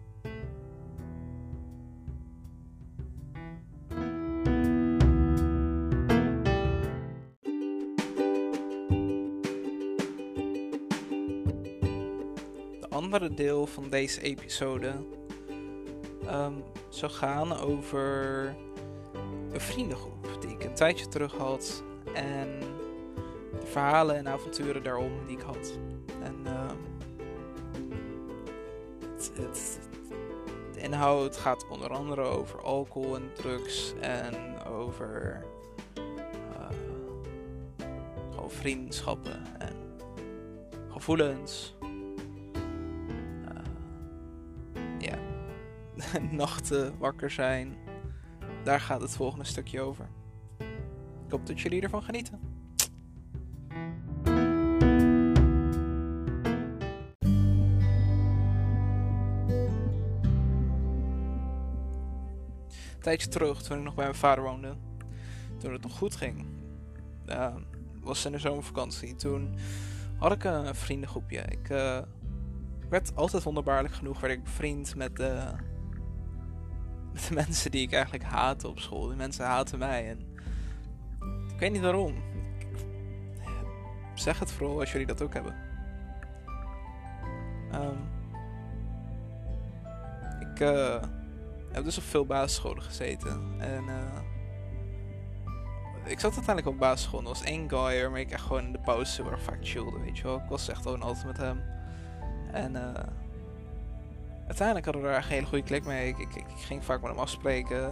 andere 13.07 13.33
deel 13.33 13.65
van 13.65 13.89
deze 13.89 14.21
episode 14.21 14.93
um, 16.25 16.63
zou 16.89 17.11
gaan 17.11 17.57
over 17.57 18.45
een 19.51 19.61
vriendengroep 19.61 20.37
die 20.39 20.49
ik 20.49 20.63
een 20.63 20.73
tijdje 20.73 21.07
terug 21.07 21.33
had. 21.33 21.83
En 22.13 22.59
de 22.59 22.76
verhalen 23.77 24.15
en 24.15 24.27
avonturen 24.27 24.83
daarom 24.83 25.11
die 25.27 25.37
ik 25.37 25.43
had. 25.43 25.79
En 26.23 26.35
um, 26.47 26.77
het, 28.99 29.31
het, 29.35 29.79
de 30.73 30.79
inhoud 30.79 31.37
gaat 31.37 31.67
onder 31.69 31.89
andere 31.89 32.21
over 32.21 32.61
alcohol 32.61 33.15
en 33.15 33.31
drugs 33.33 33.93
en 33.99 34.63
over 34.63 35.43
uh, 35.97 36.69
gewoon 38.31 38.51
vriendschappen 38.51 39.59
en 39.59 39.75
gevoelens. 40.91 41.75
nachten 46.31 46.97
wakker 46.97 47.31
zijn. 47.31 47.75
Daar 48.63 48.79
gaat 48.79 49.01
het 49.01 49.15
volgende 49.15 49.45
stukje 49.45 49.81
over. 49.81 50.09
Ik 51.25 51.31
hoop 51.31 51.45
dat 51.45 51.59
jullie 51.59 51.81
ervan 51.81 52.03
genieten. 52.03 52.46
Tijdje 63.07 63.27
terug, 63.27 63.61
toen 63.61 63.77
ik 63.77 63.83
nog 63.83 63.95
bij 63.95 64.03
mijn 64.03 64.17
vader 64.17 64.43
woonde, 64.43 64.75
toen 65.57 65.73
het 65.73 65.81
nog 65.81 65.97
goed 65.97 66.15
ging, 66.15 66.45
uh, 67.25 67.55
was 68.01 68.25
in 68.25 68.31
de 68.31 68.39
zomervakantie. 68.39 69.15
Toen 69.15 69.55
had 70.17 70.31
ik 70.31 70.43
een 70.43 70.75
vriendengroepje. 70.75 71.39
Ik 71.39 71.69
uh, 71.69 71.99
werd 72.89 73.15
altijd 73.15 73.43
wonderbaarlijk 73.43 73.93
genoeg 73.93 74.19
werd 74.19 74.33
ik 74.33 74.43
bevriend 74.43 74.95
met 74.95 75.15
de, 75.15 75.51
met 77.13 77.29
mensen 77.45 77.71
die 77.71 77.81
ik 77.81 77.93
eigenlijk 77.93 78.23
haatte 78.23 78.67
op 78.67 78.79
school. 78.79 79.07
Die 79.07 79.17
mensen 79.17 79.45
haten 79.45 79.79
mij 79.79 80.09
en 80.09 80.19
ik 81.53 81.59
weet 81.59 81.71
niet 81.71 81.81
waarom. 81.81 82.13
zeg 84.15 84.39
het 84.39 84.51
vooral 84.51 84.79
als 84.79 84.91
jullie 84.91 85.07
dat 85.07 85.21
ook 85.21 85.33
hebben. 85.33 85.55
Um, 87.73 87.97
ik 90.39 90.59
uh, 90.59 91.03
heb 91.77 91.85
dus 91.85 91.97
op 91.97 92.03
veel 92.03 92.25
basisscholen 92.25 92.83
gezeten. 92.83 93.55
En 93.57 93.83
uh, 93.83 94.21
ik 96.05 96.19
zat 96.19 96.35
uiteindelijk 96.35 96.67
op 96.67 96.77
basisschool. 96.77 97.19
Er 97.19 97.25
was 97.25 97.43
één 97.43 97.69
guy 97.69 98.01
waarmee 98.01 98.25
ik 98.25 98.31
echt 98.31 98.41
gewoon 98.41 98.65
in 98.65 98.71
de 98.71 98.79
pauze 98.79 99.21
heel 99.21 99.31
erg 99.31 99.41
vaak 99.41 99.59
chillde, 99.61 99.99
weet 99.99 100.17
je 100.17 100.23
wel. 100.23 100.37
Ik 100.37 100.49
was 100.49 100.69
echt 100.69 100.81
gewoon 100.81 101.01
altijd 101.01 101.25
met 101.25 101.37
hem. 101.37 101.63
En 102.51 102.71
uh, 102.75 102.81
uiteindelijk 104.45 104.85
hadden 104.85 105.03
we 105.03 105.07
daar 105.07 105.17
echt 105.17 105.27
een 105.27 105.33
hele 105.33 105.45
goede 105.45 105.63
klik 105.63 105.85
mee. 105.85 106.07
Ik, 106.07 106.17
ik, 106.17 106.35
ik, 106.35 106.45
ging 106.57 106.83
vaak 106.83 107.01
met 107.01 107.09
hem 107.09 107.19
afspreken. 107.19 107.89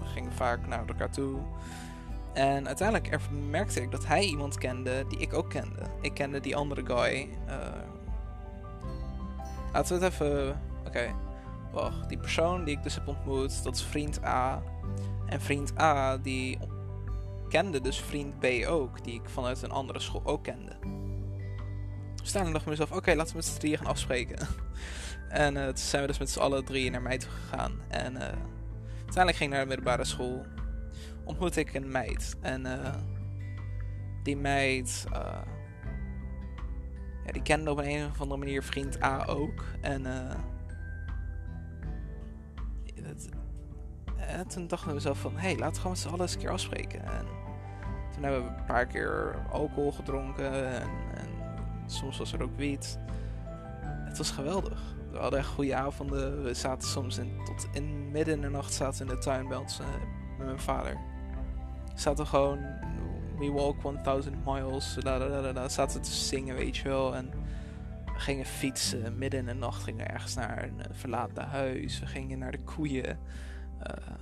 We 0.00 0.06
gingen 0.06 0.32
vaak 0.32 0.66
naar 0.66 0.86
elkaar 0.86 1.10
toe. 1.10 1.38
En 2.32 2.66
uiteindelijk 2.66 3.18
merkte 3.50 3.82
ik 3.82 3.90
dat 3.90 4.06
hij 4.06 4.24
iemand 4.24 4.58
kende 4.58 5.04
die 5.08 5.18
ik 5.18 5.32
ook 5.32 5.50
kende. 5.50 5.82
Ik 6.00 6.14
kende 6.14 6.40
die 6.40 6.56
andere 6.56 6.86
guy. 6.86 7.28
Uh, 7.48 7.56
laten 9.72 9.98
we 9.98 10.04
het 10.04 10.12
even... 10.12 10.60
Oké, 10.86 11.14
wacht. 11.72 12.08
Die 12.08 12.18
persoon 12.18 12.64
die 12.64 12.76
ik 12.76 12.82
dus 12.82 12.94
heb 12.94 13.08
ontmoet, 13.08 13.64
dat 13.64 13.74
is 13.74 13.82
vriend 13.82 14.24
A. 14.24 14.62
En 15.26 15.40
vriend 15.40 15.78
A, 15.80 16.16
die 16.16 16.58
kende 17.48 17.80
dus 17.80 18.00
vriend 18.00 18.38
B 18.38 18.46
ook, 18.66 19.04
die 19.04 19.14
ik 19.14 19.28
vanuit 19.28 19.62
een 19.62 19.70
andere 19.70 20.00
school 20.00 20.20
ook 20.24 20.42
kende. 20.42 20.72
Dus 22.14 22.32
daarna 22.32 22.50
dacht 22.50 22.64
ik 22.64 22.70
mezelf, 22.70 22.92
oké, 22.92 23.14
laten 23.14 23.30
we 23.30 23.36
met 23.36 23.46
z'n 23.46 23.58
drieën 23.58 23.78
gaan 23.78 23.86
afspreken. 23.86 24.38
en 25.28 25.54
uh, 25.56 25.64
toen 25.64 25.76
zijn 25.76 26.02
we 26.02 26.08
dus 26.08 26.18
met 26.18 26.30
z'n 26.30 26.40
allen 26.40 26.64
drieën 26.64 26.92
naar 26.92 27.02
mij 27.02 27.18
toe 27.18 27.30
gegaan. 27.30 27.80
En 27.88 28.14
uh, 28.14 28.22
uiteindelijk 28.96 29.36
ging 29.36 29.50
ik 29.50 29.56
naar 29.56 29.60
de 29.60 29.66
middelbare 29.66 30.04
school. 30.04 30.46
Ontmoette 31.24 31.60
ik 31.60 31.74
een 31.74 31.90
meid. 31.90 32.36
En 32.40 32.66
uh, 32.66 32.94
die 34.22 34.36
meid... 34.36 35.04
ja, 37.24 37.32
die 37.32 37.42
kende 37.42 37.70
op 37.70 37.78
een 37.78 38.06
of 38.06 38.20
andere 38.20 38.38
manier 38.38 38.62
vriend 38.62 39.02
A 39.02 39.24
ook. 39.26 39.64
En... 39.80 40.06
En 44.28 44.48
toen 44.48 44.66
dachten 44.66 44.88
we 44.88 44.94
mezelf 44.94 45.18
van, 45.18 45.34
hé, 45.34 45.40
hey, 45.40 45.56
laten 45.56 45.74
we 45.74 45.80
gewoon 45.80 45.92
met 45.92 46.00
z'n 46.00 46.20
eens 46.20 46.32
een 46.34 46.40
keer 46.40 46.50
afspreken. 46.50 47.04
En 47.04 47.26
toen 48.14 48.22
hebben 48.22 48.42
we 48.42 48.48
een 48.48 48.64
paar 48.64 48.86
keer 48.86 49.36
alcohol 49.50 49.92
gedronken 49.92 50.80
en, 50.80 50.88
en 51.14 51.28
soms 51.86 52.18
was 52.18 52.32
er 52.32 52.42
ook 52.42 52.56
wiet. 52.56 52.98
Het 54.08 54.18
was 54.18 54.30
geweldig. 54.30 54.96
We 55.10 55.18
hadden 55.18 55.38
echt 55.38 55.48
goede 55.48 55.74
avonden. 55.74 56.42
We 56.42 56.54
zaten 56.54 56.88
soms 56.88 57.18
in, 57.18 57.40
tot 57.44 57.68
in 57.72 58.10
midden 58.10 58.34
in 58.34 58.40
de 58.40 58.48
nacht 58.48 58.72
zaten 58.72 59.06
in 59.06 59.14
de 59.14 59.18
tuin 59.18 59.48
bij 59.48 59.56
ons, 59.56 59.80
uh, 59.80 59.86
met 60.38 60.46
mijn 60.46 60.60
vader. 60.60 60.96
We 61.94 62.00
zaten 62.00 62.26
gewoon, 62.26 62.58
we 63.38 63.50
walk 63.50 64.04
1000 64.04 64.44
miles, 64.44 64.96
da, 65.00 65.52
da, 65.52 65.68
zaten 65.68 66.02
te 66.02 66.10
zingen, 66.10 66.54
weet 66.54 66.76
je 66.76 66.88
wel. 66.88 67.14
En 67.16 67.30
we 68.04 68.18
gingen 68.18 68.44
fietsen, 68.44 69.18
midden 69.18 69.40
in 69.40 69.46
de 69.46 69.54
nacht 69.54 69.82
gingen 69.82 70.10
ergens 70.10 70.34
naar 70.34 70.62
een 70.62 70.82
verlaten 70.90 71.44
huis. 71.44 72.00
We 72.00 72.06
gingen 72.06 72.38
naar 72.38 72.52
de 72.52 72.62
koeien. 72.64 73.18
Uh, 73.78 74.14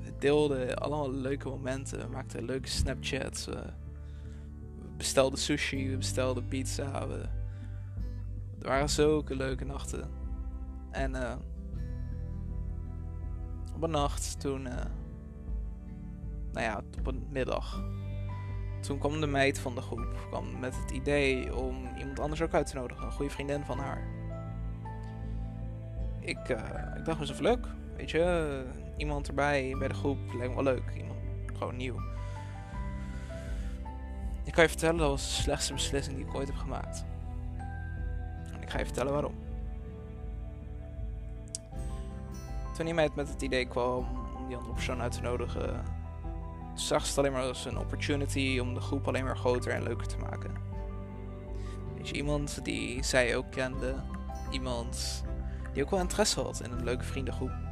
we 0.00 0.12
deelden 0.18 0.76
allemaal 0.76 1.12
leuke 1.12 1.48
momenten. 1.48 1.98
We 1.98 2.08
maakten 2.08 2.44
leuke 2.44 2.68
Snapchats. 2.68 3.46
we 3.46 3.62
bestelden 4.96 5.38
sushi, 5.38 5.90
we 5.90 5.96
bestelden 5.96 6.48
pizza. 6.48 7.08
We, 7.08 7.28
er 8.60 8.68
waren 8.68 8.88
zulke 8.88 9.36
leuke 9.36 9.64
nachten. 9.64 10.10
En 10.90 11.14
uh, 11.14 11.34
op 13.74 13.82
een 13.82 13.90
nacht 13.90 14.40
toen, 14.40 14.66
uh, 14.66 14.74
nou 16.52 16.66
ja, 16.66 16.82
op 16.98 17.06
een 17.06 17.26
middag, 17.30 17.82
toen 18.80 18.98
kwam 18.98 19.20
de 19.20 19.26
meid 19.26 19.58
van 19.58 19.74
de 19.74 19.80
groep 19.80 20.26
kwam 20.28 20.58
met 20.58 20.76
het 20.76 20.90
idee 20.90 21.56
om 21.56 21.96
iemand 21.98 22.20
anders 22.20 22.42
ook 22.42 22.54
uit 22.54 22.66
te 22.66 22.76
nodigen, 22.76 23.06
een 23.06 23.12
goede 23.12 23.32
vriendin 23.32 23.64
van 23.64 23.78
haar. 23.78 24.08
Ik, 26.20 26.48
ik 26.96 27.04
dacht 27.04 27.18
mezelf 27.18 27.40
leuk, 27.40 27.66
Weet 27.98 28.10
je, 28.10 28.64
iemand 28.96 29.28
erbij 29.28 29.74
bij 29.78 29.88
de 29.88 29.94
groep 29.94 30.18
lijkt 30.36 30.54
me 30.54 30.62
wel 30.62 30.74
leuk. 30.74 30.92
Iemand 30.96 31.18
gewoon 31.58 31.76
nieuw. 31.76 32.00
Ik 34.44 34.52
kan 34.52 34.62
je 34.62 34.68
vertellen, 34.68 34.96
dat 34.96 35.08
was 35.08 35.36
de 35.36 35.42
slechtste 35.42 35.72
beslissing 35.72 36.16
die 36.16 36.26
ik 36.26 36.34
ooit 36.34 36.48
heb 36.48 36.56
gemaakt. 36.56 37.04
En 38.52 38.62
ik 38.62 38.70
ga 38.70 38.78
je 38.78 38.84
vertellen 38.84 39.12
waarom. 39.12 39.34
Toen 42.76 42.86
iemand 42.86 43.14
met 43.14 43.28
het 43.28 43.42
idee 43.42 43.66
kwam 43.66 44.06
om 44.36 44.46
die 44.46 44.56
andere 44.56 44.74
persoon 44.74 45.00
uit 45.00 45.12
te 45.12 45.20
nodigen, 45.20 45.84
zag 46.74 47.02
ze 47.02 47.08
het 47.08 47.18
alleen 47.18 47.32
maar 47.32 47.42
als 47.42 47.64
een 47.64 47.78
opportunity 47.78 48.58
om 48.60 48.74
de 48.74 48.80
groep 48.80 49.08
alleen 49.08 49.24
maar 49.24 49.36
groter 49.36 49.72
en 49.72 49.82
leuker 49.82 50.06
te 50.06 50.18
maken. 50.18 50.54
Weet 51.96 52.08
je, 52.08 52.14
iemand 52.14 52.64
die 52.64 53.02
zij 53.02 53.36
ook 53.36 53.50
kende, 53.50 53.94
iemand 54.50 55.24
die 55.72 55.82
ook 55.82 55.90
wel 55.90 56.00
interesse 56.00 56.40
had 56.40 56.60
in 56.64 56.72
een 56.72 56.84
leuke 56.84 57.04
vriendengroep. 57.04 57.66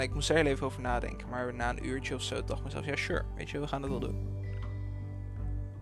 Ik 0.00 0.14
moest 0.14 0.28
er 0.28 0.36
heel 0.36 0.46
even 0.46 0.66
over 0.66 0.80
nadenken. 0.80 1.28
Maar 1.28 1.54
na 1.54 1.70
een 1.70 1.86
uurtje 1.86 2.14
of 2.14 2.22
zo 2.22 2.44
dacht 2.44 2.58
ik 2.58 2.64
mezelf, 2.64 2.84
ja 2.84 2.96
sure, 2.96 3.24
weet 3.36 3.50
je, 3.50 3.60
we 3.60 3.66
gaan 3.66 3.82
het 3.82 3.90
wel 3.90 4.00
doen. 4.00 4.30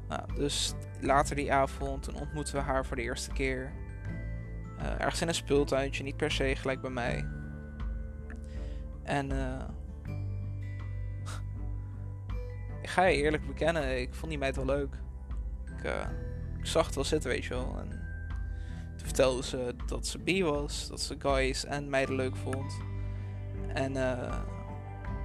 Nou, 0.09 0.35
dus 0.35 0.75
later 1.01 1.37
die 1.37 1.53
avond, 1.53 2.03
toen 2.03 2.21
ontmoeten 2.21 2.55
we 2.55 2.61
haar 2.61 2.87
voor 2.87 2.97
de 2.97 3.03
eerste 3.03 3.33
keer. 3.33 3.73
Uh, 4.79 5.01
ergens 5.01 5.21
in 5.21 5.29
een 5.29 5.35
speeltuintje, 5.35 6.03
niet 6.03 6.17
per 6.17 6.31
se 6.31 6.57
gelijk 6.57 6.81
bij 6.81 6.91
mij. 6.91 7.27
En 9.03 9.31
uh, 9.31 9.65
ik 12.83 12.89
ga 12.89 13.05
je 13.05 13.17
eerlijk 13.17 13.47
bekennen, 13.47 14.01
ik 14.01 14.15
vond 14.15 14.31
die 14.31 14.41
meid 14.41 14.57
wel 14.57 14.65
leuk. 14.65 14.95
Ik, 15.77 15.85
uh, 15.85 16.07
ik 16.59 16.67
zag 16.67 16.87
het 16.87 16.95
wel 16.95 17.05
zitten, 17.05 17.31
weet 17.31 17.45
je 17.45 17.55
wel. 17.55 17.79
En 17.79 17.89
toen 18.97 19.07
vertelde 19.07 19.43
ze 19.43 19.75
dat 19.87 20.07
ze 20.07 20.19
bi 20.19 20.45
was, 20.45 20.89
dat 20.89 21.01
ze 21.01 21.17
guys 21.19 21.65
en 21.65 21.89
meiden 21.89 22.15
leuk 22.15 22.37
vond. 22.37 22.90
En 23.75 23.97
uh, 23.97 24.11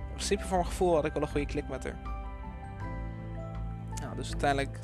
in 0.08 0.12
principe 0.12 0.43
voor 0.43 0.58
mijn 0.58 0.69
gevoel 0.69 0.95
had 0.95 1.05
ik 1.05 1.13
wel 1.13 1.21
een 1.21 1.27
goede 1.27 1.45
klik 1.45 1.67
met 1.67 1.84
haar. 1.84 1.99
Nou, 4.01 4.15
dus 4.15 4.29
uiteindelijk, 4.29 4.79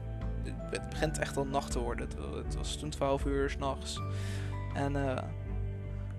het 0.69 0.89
begint 0.89 1.19
echt 1.19 1.38
al 1.38 1.45
nacht 1.45 1.71
te 1.71 1.80
worden. 1.80 2.08
Het, 2.43 2.56
was 2.56 2.76
toen 2.76 2.89
12 2.89 3.26
uur 3.26 3.50
s'nachts. 3.50 4.02
En 4.74 4.95
uh, 4.95 5.17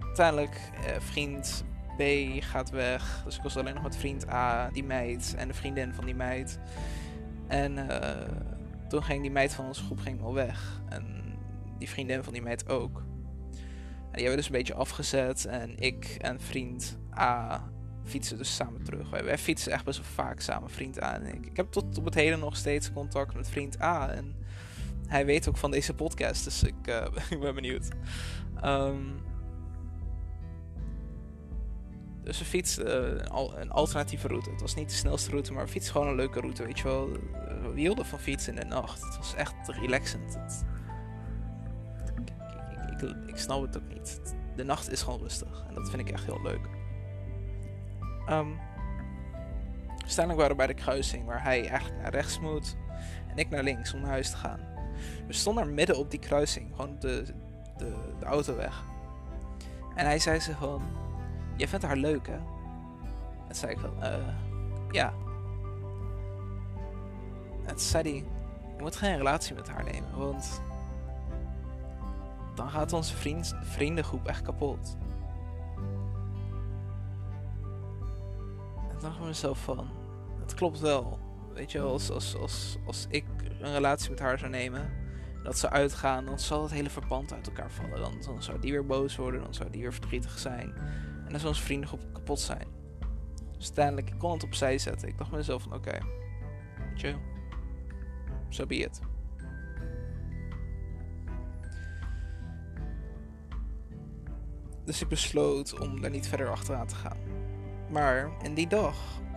uiteindelijk, 0.01 0.71
uh, 0.81 1.01
vriend 1.01 1.65
B 1.97 2.03
gaat 2.43 2.71
weg. 2.71 3.23
Dus 3.25 3.37
ik 3.37 3.43
was 3.43 3.57
alleen 3.57 3.75
nog 3.75 3.83
met 3.83 3.97
vriend 3.97 4.29
A, 4.29 4.71
die 4.71 4.85
meid, 4.85 5.35
en 5.39 5.49
de 5.49 5.55
vriendin 5.55 5.95
van 5.95 6.05
die 6.05 6.15
meid. 6.15 6.59
En 7.47 7.89
toen 8.89 9.03
ging 9.03 9.23
die 9.23 9.31
meid 9.31 9.55
van 9.55 9.67
onze 9.67 9.83
groep 9.83 9.99
ging 9.99 10.23
al 10.23 10.35
weg. 10.35 10.83
En 10.89 11.23
die 11.79 11.89
vriendin 11.91 12.23
van 12.23 12.33
die 12.33 12.43
meid 12.43 12.69
ook. 12.69 12.97
En 14.13 14.19
die 14.19 14.27
hebben 14.27 14.37
dus 14.37 14.47
een 14.47 14.53
beetje 14.53 14.75
afgezet. 14.75 15.45
En 15.45 15.79
ik 15.79 16.17
en 16.21 16.41
vriend 16.41 16.99
A 17.19 17.63
fietsen 18.05 18.39
dus 18.39 18.55
samen 18.55 18.83
terug. 18.83 19.11
Wij, 19.11 19.39
fietsen 19.39 19.73
echt 19.73 19.85
best 19.85 19.99
wel 19.99 20.07
vaak 20.27 20.41
samen, 20.41 20.71
vriend 20.71 21.03
A 21.03 21.21
ik. 21.21 21.51
Heb 21.57 21.73
tot 21.73 21.99
op 21.99 22.05
het 22.05 22.15
heden 22.15 22.39
nog 22.39 22.57
steeds 22.57 22.93
contact 22.93 23.35
met 23.35 23.49
vriend 23.49 23.83
A. 23.83 24.11
En 24.11 24.35
hij 25.07 25.27
weet 25.27 25.49
ook 25.49 25.57
van 25.57 25.71
deze 25.71 25.95
podcast, 25.95 26.45
dus 26.45 26.63
ik, 26.63 26.87
ik 27.31 27.41
ben 27.41 27.55
benieuwd. 27.55 27.89
Um, 28.65 29.21
dus 32.23 32.39
we 32.39 32.45
fietsen 32.45 32.87
uh, 32.87 33.61
een, 33.61 33.71
alternatieve 33.71 34.29
route. 34.29 34.51
Het 34.51 34.61
was 34.61 34.75
niet 34.75 34.89
de 34.89 34.95
snelste 34.95 35.31
route, 35.31 35.53
maar 35.53 35.65
we 35.65 35.71
fietsen 35.71 35.93
gewoon 35.93 36.09
een 36.09 36.15
leuke 36.15 36.41
route, 36.41 36.65
weet 36.65 36.79
je 36.79 36.85
wel. 36.85 37.09
We 37.73 37.81
hielden 37.81 38.07
van 38.07 38.19
fietsen 38.19 38.55
in 38.55 38.61
de 38.61 38.75
nacht. 38.75 39.05
Het 39.05 39.17
was 39.17 39.35
echt 39.35 39.55
relaxend. 39.67 40.39
Ik, 42.91 43.15
ik, 43.27 43.37
snap 43.37 43.63
het 43.63 43.77
ook 43.77 43.89
niet. 43.89 44.21
De 44.57 44.65
nacht 44.65 44.91
is 44.91 45.03
gewoon 45.03 45.21
rustig 45.21 45.65
en 45.69 45.75
dat 45.75 45.91
vind 45.91 46.09
ik 46.09 46.11
echt 46.11 46.25
heel 46.25 46.43
leuk. 46.43 46.69
Um, 48.31 48.59
uiteindelijk 49.99 50.39
waren 50.39 50.51
we 50.51 50.55
bij 50.55 50.67
de 50.67 50.75
kruising 50.75 51.25
waar 51.25 51.43
hij 51.43 51.69
eigenlijk 51.69 52.03
naar 52.03 52.11
rechts 52.11 52.41
moet 52.41 52.77
en 53.29 53.39
ik 53.39 53.51
naar 53.51 53.63
links 53.63 53.95
om 53.95 54.01
naar 54.01 54.11
huis 54.11 54.31
te 54.31 54.37
gaan. 54.37 54.61
We 55.27 55.33
stonden 55.33 55.75
midden 55.75 55.99
op 55.99 56.11
die 56.11 56.21
kruising, 56.21 56.71
gewoon 56.71 56.97
de, 56.99 57.25
de, 57.77 57.95
de 58.19 58.25
autoweg. 58.25 58.85
En 59.95 60.07
hij 60.07 60.19
zei 60.19 60.41
ze 60.41 60.55
van, 60.55 60.83
je 61.57 61.69
vindt 61.69 61.85
haar 61.85 61.97
leuk 61.97 62.27
hè? 62.27 62.39
En 63.49 63.55
zei 63.55 63.73
ik 63.73 63.79
van, 63.79 64.03
eh, 64.03 64.29
ja. 64.91 65.13
En 67.65 67.79
zei 67.79 68.03
hij, 68.03 68.25
je 68.77 68.83
moet 68.83 68.97
geen 68.97 69.17
relatie 69.17 69.55
met 69.55 69.69
haar 69.69 69.85
nemen, 69.85 70.19
want 70.19 70.63
dan 72.55 72.71
gaat 72.71 72.93
onze 72.93 73.17
vriend, 73.17 73.55
vriendengroep 73.63 74.27
echt 74.27 74.43
kapot. 74.43 74.97
Dacht 79.03 79.19
ik 79.19 79.25
mezelf 79.25 79.63
van, 79.63 79.91
het 80.41 80.55
klopt 80.55 80.81
wel. 80.81 81.19
Weet 81.55 81.73
je, 81.73 81.81
als, 81.81 82.11
als, 82.11 82.37
als, 82.37 82.77
als 82.87 83.07
ik 83.09 83.25
een 83.61 83.73
relatie 83.73 84.11
met 84.11 84.19
haar 84.19 84.39
zou 84.39 84.51
nemen, 84.51 84.91
dat 85.43 85.59
ze 85.59 85.71
uitgaan, 85.71 86.25
dan 86.25 86.39
zal 86.39 86.63
het 86.63 86.73
hele 86.73 86.91
verband 86.91 87.33
uit 87.33 87.47
elkaar 87.47 87.71
vallen. 87.71 88.01
Dan, 88.01 88.15
dan 88.25 88.43
zou 88.43 88.59
die 88.59 88.73
weer 88.73 88.87
boos 88.87 89.17
worden, 89.17 89.43
dan 89.43 89.55
zou 89.55 89.71
die 89.71 89.81
weer 89.81 89.93
verdrietig 89.93 90.39
zijn. 90.39 90.75
En 91.25 91.29
dan 91.29 91.39
zou 91.39 91.49
onze 91.49 91.63
vriendengroep 91.63 92.01
kapot 92.13 92.41
zijn. 92.41 92.67
Dus 93.57 93.67
uiteindelijk, 93.67 94.11
ik 94.11 94.19
kon 94.19 94.33
het 94.33 94.45
opzij 94.45 94.79
zetten. 94.79 95.09
Ik 95.09 95.19
dacht 95.19 95.31
mezelf 95.31 95.63
van, 95.63 95.75
oké, 95.75 95.89
okay, 95.89 96.01
je, 96.95 97.15
so 98.49 98.67
be 98.67 98.77
it. 98.77 99.01
Dus 104.85 105.03
ik 105.03 105.09
besloot 105.09 105.81
om 105.81 106.01
daar 106.01 106.11
niet 106.11 106.29
verder 106.29 106.51
achteraan 106.51 106.87
te 106.87 106.95
gaan. 106.95 107.42
Maar 107.93 108.31
in 108.43 108.55
die 108.55 108.67
dag 108.67 108.97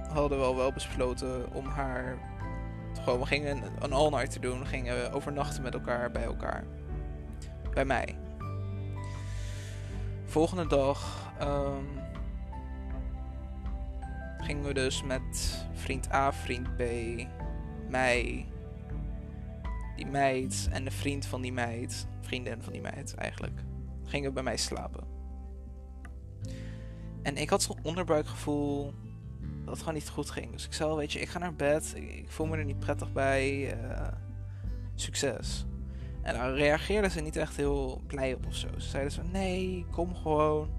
hadden 0.10 0.38
we 0.40 0.44
al 0.44 0.56
wel 0.56 0.72
besloten 0.72 1.54
om 1.54 1.66
haar. 1.66 2.18
Gewoon, 3.04 3.20
we 3.20 3.26
gingen 3.26 3.64
een 3.80 3.94
all-night 3.94 4.32
te 4.32 4.40
doen. 4.40 4.60
We 4.60 4.66
gingen 4.66 5.12
overnachten 5.12 5.64
met 5.64 5.74
elkaar 5.74 6.12
bij 6.12 6.24
elkaar. 6.24 6.64
Bij 7.74 7.86
mij. 7.86 8.18
Volgende 10.26 10.68
dag 10.68 11.32
um, 11.42 11.88
gingen 14.38 14.64
we 14.64 14.74
dus 14.74 15.04
met 15.04 15.66
vriend 15.74 16.14
A, 16.14 16.34
vriend 16.34 16.76
B, 16.78 16.82
mij, 17.90 18.46
die 19.96 20.06
meid 20.06 20.68
en 20.72 20.84
de 20.84 20.92
vriend 20.92 21.26
van 21.26 21.42
die 21.42 21.54
meid, 21.54 22.08
vriendin 22.22 22.62
van 22.62 22.74
die 22.74 22.82
meid 22.82 23.16
eigenlijk, 23.16 23.62
gingen 24.04 24.28
we 24.28 24.34
bij 24.34 24.44
mij 24.44 24.58
slapen. 24.58 25.15
En 27.26 27.38
ik 27.38 27.50
had 27.50 27.62
zo'n 27.62 27.80
onderbuikgevoel 27.82 28.94
dat 29.64 29.70
het 29.70 29.80
gewoon 29.80 29.94
niet 29.94 30.10
goed 30.10 30.30
ging. 30.30 30.52
Dus 30.52 30.66
ik 30.66 30.74
zei, 30.74 30.96
weet 30.96 31.12
je, 31.12 31.20
ik 31.20 31.30
ga 31.30 31.40
naar 31.40 31.54
bed. 31.54 31.94
Ik, 31.96 32.26
voel 32.30 32.46
me 32.46 32.58
er 32.58 32.66
niet 32.66 32.80
prettig 32.80 33.14
bij. 33.14 33.78
Uh, 33.78 34.08
succes. 34.96 35.66
En 36.22 36.34
daar 36.34 36.54
reageerden 36.54 37.12
ze 37.12 37.22
niet 37.22 37.36
echt 37.36 37.56
heel 37.56 38.02
blij 38.08 38.34
op 38.34 38.46
of 38.46 38.56
zo. 38.56 38.68
Ze 38.78 38.90
zeiden 38.90 39.12
zo, 39.12 39.22
nee, 39.32 39.86
kom 39.92 40.16
gewoon. 40.16 40.70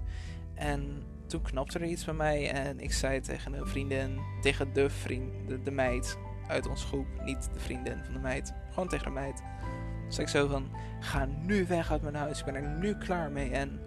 En 0.53 1.03
toen 1.25 1.41
knapte 1.41 1.79
er 1.79 1.85
iets 1.85 2.05
bij 2.05 2.13
mij. 2.13 2.51
En 2.51 2.79
ik 2.79 2.93
zei 2.93 3.19
tegen 3.19 3.53
een 3.53 3.67
vriendin, 3.67 4.19
tegen 4.41 4.73
de 4.73 4.89
vriend, 4.89 5.47
de, 5.47 5.61
de 5.61 5.71
meid 5.71 6.17
uit 6.47 6.67
ons 6.67 6.83
groep. 6.83 7.07
Niet 7.23 7.49
de 7.53 7.59
vriendin 7.59 7.97
van 8.03 8.13
de 8.13 8.19
meid. 8.19 8.53
Gewoon 8.69 8.89
tegen 8.89 9.05
de 9.05 9.11
meid. 9.11 9.43
Dus 10.05 10.17
ik 10.17 10.27
zo 10.27 10.47
van, 10.47 10.69
ga 10.99 11.25
nu 11.25 11.65
weg 11.67 11.91
uit 11.91 12.01
mijn 12.01 12.15
huis. 12.15 12.39
Ik 12.39 12.45
ben 12.45 12.55
er 12.55 12.77
nu 12.79 12.95
klaar 12.95 13.31
mee. 13.31 13.49
En 13.49 13.79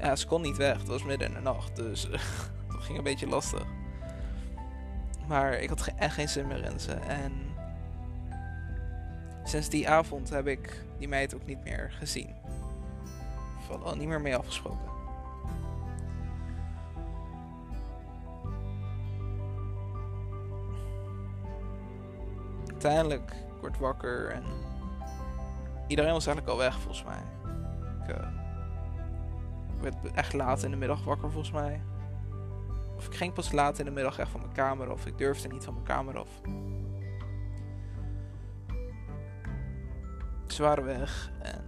ja, 0.00 0.16
ze 0.16 0.26
kon 0.26 0.42
niet 0.42 0.56
weg. 0.56 0.78
Het 0.78 0.88
was 0.88 1.04
midden 1.04 1.28
in 1.28 1.34
de 1.34 1.40
nacht. 1.40 1.76
Dus 1.76 2.08
dat 2.70 2.80
ging 2.80 2.98
een 2.98 3.04
beetje 3.04 3.26
lastig. 3.26 3.64
Maar 5.28 5.52
ik 5.52 5.68
had 5.68 5.92
echt 5.96 6.14
geen 6.14 6.28
zin 6.28 6.46
meer 6.46 6.64
in 6.64 6.80
ze. 6.80 6.92
En 6.92 7.32
sinds 9.44 9.68
die 9.68 9.88
avond 9.88 10.30
heb 10.30 10.46
ik 10.46 10.84
die 10.98 11.08
meid 11.08 11.34
ook 11.34 11.46
niet 11.46 11.64
meer 11.64 11.92
gezien. 11.98 12.34
Of 13.58 13.82
al 13.82 13.96
niet 13.96 14.08
meer 14.08 14.20
mee 14.20 14.36
afgesproken. 14.36 14.88
Uiteindelijk 22.66 23.34
word 23.60 23.78
wakker 23.78 24.30
en 24.30 24.44
iedereen 25.86 26.12
was 26.12 26.26
eigenlijk 26.26 26.56
al 26.56 26.64
weg 26.64 26.80
volgens 26.80 27.04
mij. 27.04 27.22
Ik, 28.02 28.16
uh, 28.16 28.39
werd 29.80 29.96
echt 30.14 30.32
laat 30.32 30.62
in 30.62 30.70
de 30.70 30.76
middag 30.76 31.04
wakker 31.04 31.30
volgens 31.30 31.52
mij. 31.52 31.82
Of 32.96 33.06
ik 33.06 33.14
ging 33.14 33.32
pas 33.32 33.52
laat 33.52 33.78
in 33.78 33.84
de 33.84 33.90
middag 33.90 34.18
echt 34.18 34.30
van 34.30 34.40
mijn 34.40 34.52
kamer 34.52 34.90
of 34.90 35.06
ik 35.06 35.18
durfde 35.18 35.48
niet 35.48 35.64
van 35.64 35.74
mijn 35.74 35.86
kamer 35.86 36.18
af. 36.18 36.28
Ze 40.46 40.62
waren 40.62 40.84
weg 40.84 41.30
en 41.42 41.64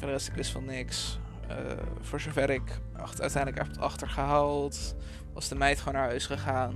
de 0.00 0.06
rest 0.06 0.28
ik 0.28 0.34
wist 0.34 0.50
van 0.50 0.64
niks. 0.64 1.18
Uh, 1.50 1.56
voor 2.00 2.20
zover 2.20 2.50
ik 2.50 2.80
uiteindelijk 3.20 3.66
heb 3.66 3.82
achtergehaald, 3.82 4.94
was 5.32 5.48
de 5.48 5.54
meid 5.54 5.78
gewoon 5.78 5.94
naar 5.94 6.08
huis 6.08 6.26
gegaan. 6.26 6.74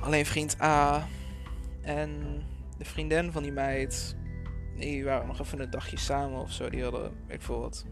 Alleen 0.00 0.26
vriend 0.26 0.60
A 0.62 1.06
en 1.82 2.42
de 2.78 2.84
vriendin 2.84 3.32
van 3.32 3.42
die 3.42 3.52
meid, 3.52 4.16
die 4.76 5.04
waren 5.04 5.26
nog 5.26 5.40
even 5.40 5.60
een 5.60 5.70
dagje 5.70 5.98
samen 5.98 6.40
of 6.40 6.52
zo. 6.52 6.70
Die 6.70 6.82
hadden, 6.82 7.12
ik 7.26 7.42
veel 7.42 7.60
wat, 7.60 7.84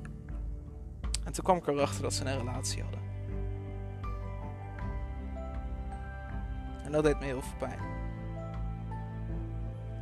en 1.24 1.32
toen 1.32 1.44
kwam 1.44 1.56
ik 1.56 1.66
erachter 1.66 2.02
dat 2.02 2.12
ze 2.12 2.24
een 2.24 2.38
relatie 2.38 2.82
hadden. 2.82 3.00
En 6.84 6.92
dat 6.92 7.02
deed 7.02 7.18
me 7.18 7.24
heel 7.24 7.42
veel 7.42 7.58
pijn. 7.58 7.78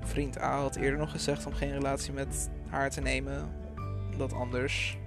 Vriend 0.00 0.40
A 0.40 0.60
had 0.60 0.76
eerder 0.76 0.98
nog 0.98 1.10
gezegd 1.10 1.46
om 1.46 1.52
geen 1.52 1.72
relatie 1.72 2.12
met 2.12 2.50
haar 2.68 2.90
te 2.90 3.00
nemen. 3.00 3.50
Omdat 4.12 4.32
anders 4.32 4.98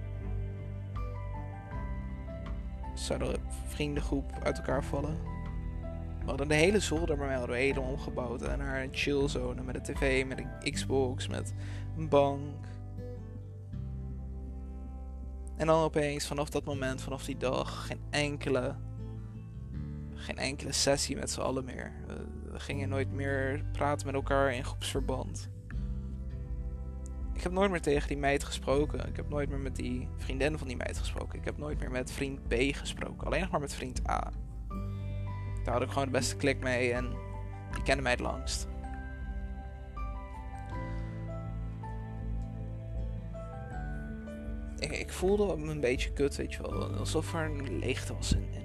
zou 2.94 3.18
de 3.18 3.38
vriendengroep 3.66 4.32
uit 4.42 4.56
elkaar 4.56 4.84
vallen. 4.84 5.18
We 6.20 6.26
hadden 6.32 6.48
de 6.48 6.54
hele 6.54 6.80
zolder 6.80 7.16
bij 7.16 7.26
mij 7.26 7.36
hadden 7.36 7.74
we 7.74 7.80
omgebouwd. 7.80 8.42
En 8.42 8.60
een 8.60 8.88
chillzone 8.92 9.62
met 9.62 9.74
een 9.74 9.82
tv, 9.82 10.26
met 10.26 10.38
een 10.38 10.72
Xbox, 10.72 11.28
met 11.28 11.54
een 11.96 12.08
bank. 12.08 12.66
En 15.56 15.66
dan 15.66 15.82
opeens 15.82 16.26
vanaf 16.26 16.50
dat 16.50 16.64
moment, 16.64 17.02
vanaf 17.02 17.24
die 17.24 17.36
dag, 17.36 17.86
geen 17.86 18.00
enkele, 18.10 18.76
geen 20.14 20.36
enkele 20.36 20.72
sessie 20.72 21.16
met 21.16 21.30
z'n 21.30 21.40
allen 21.40 21.64
meer. 21.64 21.92
We 22.52 22.60
gingen 22.60 22.88
nooit 22.88 23.12
meer 23.12 23.64
praten 23.72 24.06
met 24.06 24.14
elkaar 24.14 24.54
in 24.54 24.64
groepsverband. 24.64 25.50
Ik 27.34 27.42
heb 27.42 27.52
nooit 27.52 27.70
meer 27.70 27.80
tegen 27.80 28.08
die 28.08 28.16
meid 28.16 28.44
gesproken. 28.44 29.08
Ik 29.08 29.16
heb 29.16 29.28
nooit 29.28 29.48
meer 29.48 29.58
met 29.58 29.76
die 29.76 30.08
vriendin 30.16 30.58
van 30.58 30.66
die 30.66 30.76
meid 30.76 30.98
gesproken. 30.98 31.38
Ik 31.38 31.44
heb 31.44 31.58
nooit 31.58 31.78
meer 31.78 31.90
met 31.90 32.12
vriend 32.12 32.48
B 32.48 32.54
gesproken. 32.54 33.26
Alleen 33.26 33.40
nog 33.40 33.50
maar 33.50 33.60
met 33.60 33.74
vriend 33.74 34.08
A. 34.08 34.32
Daar 35.64 35.74
had 35.74 35.82
ik 35.82 35.88
gewoon 35.88 36.04
de 36.04 36.10
beste 36.10 36.36
klik 36.36 36.60
mee 36.60 36.92
en 36.92 37.14
die 37.72 37.82
kende 37.82 38.02
mij 38.02 38.12
het 38.12 38.20
langst. 38.20 38.68
Ik, 44.78 44.92
ik, 44.92 45.12
voelde 45.12 45.56
me 45.56 45.70
een 45.70 45.80
beetje 45.80 46.12
kut, 46.12 46.36
weet 46.36 46.52
je 46.52 46.62
wel. 46.62 46.94
Alsof 46.94 47.34
er 47.34 47.44
een 47.44 47.78
leegte 47.78 48.14
was 48.14 48.32
in, 48.32 48.48
in, 48.52 48.62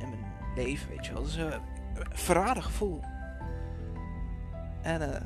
in 0.00 0.08
mijn 0.08 0.32
leven, 0.54 0.88
weet 0.88 1.06
je 1.06 1.12
wel. 1.12 1.22
Dus, 1.22 1.36
uh, 1.38 1.44
een 1.44 2.06
verraden 2.12 2.62
gevoel. 2.62 3.00
En 4.82 5.00
uh, 5.00 5.16